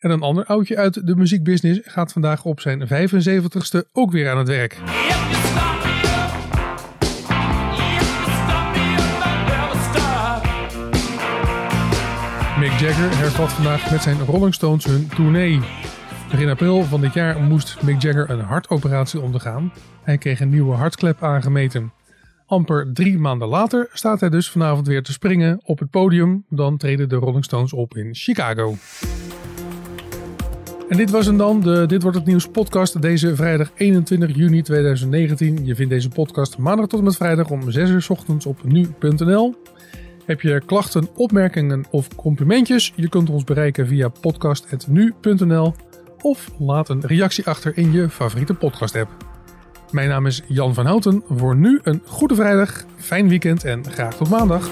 En 0.03 0.11
een 0.11 0.21
ander 0.21 0.45
oudje 0.45 0.77
uit 0.77 1.07
de 1.07 1.15
muziekbusiness 1.15 1.79
gaat 1.83 2.11
vandaag 2.11 2.45
op 2.45 2.59
zijn 2.59 2.87
75ste 2.87 3.91
ook 3.91 4.11
weer 4.11 4.31
aan 4.31 4.37
het 4.37 4.47
werk. 4.47 4.77
Mick 12.59 12.71
Jagger 12.79 13.17
hervat 13.17 13.51
vandaag 13.51 13.91
met 13.91 14.01
zijn 14.01 14.19
Rolling 14.19 14.53
Stones 14.53 14.85
hun 14.85 15.07
tournee. 15.07 15.59
Begin 16.31 16.49
april 16.49 16.83
van 16.83 17.01
dit 17.01 17.13
jaar 17.13 17.41
moest 17.41 17.81
Mick 17.81 18.01
Jagger 18.01 18.29
een 18.29 18.39
hartoperatie 18.39 19.21
ondergaan. 19.21 19.73
Hij 20.03 20.17
kreeg 20.17 20.39
een 20.39 20.49
nieuwe 20.49 20.75
hartklep 20.75 21.23
aangemeten. 21.23 21.93
Amper 22.45 22.93
drie 22.93 23.17
maanden 23.17 23.47
later 23.47 23.89
staat 23.93 24.19
hij 24.19 24.29
dus 24.29 24.49
vanavond 24.49 24.87
weer 24.87 25.03
te 25.03 25.11
springen 25.11 25.61
op 25.63 25.79
het 25.79 25.89
podium. 25.89 26.45
Dan 26.49 26.77
treden 26.77 27.09
de 27.09 27.15
Rolling 27.15 27.43
Stones 27.43 27.73
op 27.73 27.97
in 27.97 28.15
Chicago. 28.15 28.75
En 30.93 30.99
dit 30.99 31.09
was 31.09 31.25
hem 31.25 31.37
dan, 31.37 31.61
de 31.61 31.85
Dit 31.85 32.01
Wordt 32.01 32.17
Het 32.17 32.25
Nieuws 32.25 32.47
podcast 32.47 33.01
deze 33.01 33.35
vrijdag 33.35 33.71
21 33.75 34.35
juni 34.35 34.61
2019. 34.61 35.65
Je 35.65 35.75
vindt 35.75 35.91
deze 35.91 36.09
podcast 36.09 36.57
maandag 36.57 36.87
tot 36.87 36.99
en 36.99 37.05
met 37.05 37.15
vrijdag 37.15 37.49
om 37.49 37.71
6 37.71 37.89
uur 37.89 38.05
ochtends 38.09 38.45
op 38.45 38.63
nu.nl. 38.63 39.55
Heb 40.25 40.41
je 40.41 40.61
klachten, 40.65 41.07
opmerkingen 41.15 41.85
of 41.89 42.15
complimentjes? 42.15 42.93
Je 42.95 43.09
kunt 43.09 43.29
ons 43.29 43.43
bereiken 43.43 43.87
via 43.87 44.07
podcast.nu.nl 44.07 45.75
of 46.21 46.51
laat 46.59 46.89
een 46.89 47.01
reactie 47.05 47.45
achter 47.45 47.77
in 47.77 47.91
je 47.91 48.09
favoriete 48.09 48.53
podcast 48.53 48.95
app. 48.95 49.09
Mijn 49.91 50.09
naam 50.09 50.25
is 50.25 50.41
Jan 50.47 50.73
van 50.73 50.85
Houten. 50.85 51.23
Voor 51.29 51.55
nu 51.55 51.79
een 51.83 52.01
goede 52.05 52.35
vrijdag, 52.35 52.85
fijn 52.95 53.29
weekend 53.29 53.63
en 53.63 53.91
graag 53.91 54.15
tot 54.15 54.29
maandag. 54.29 54.69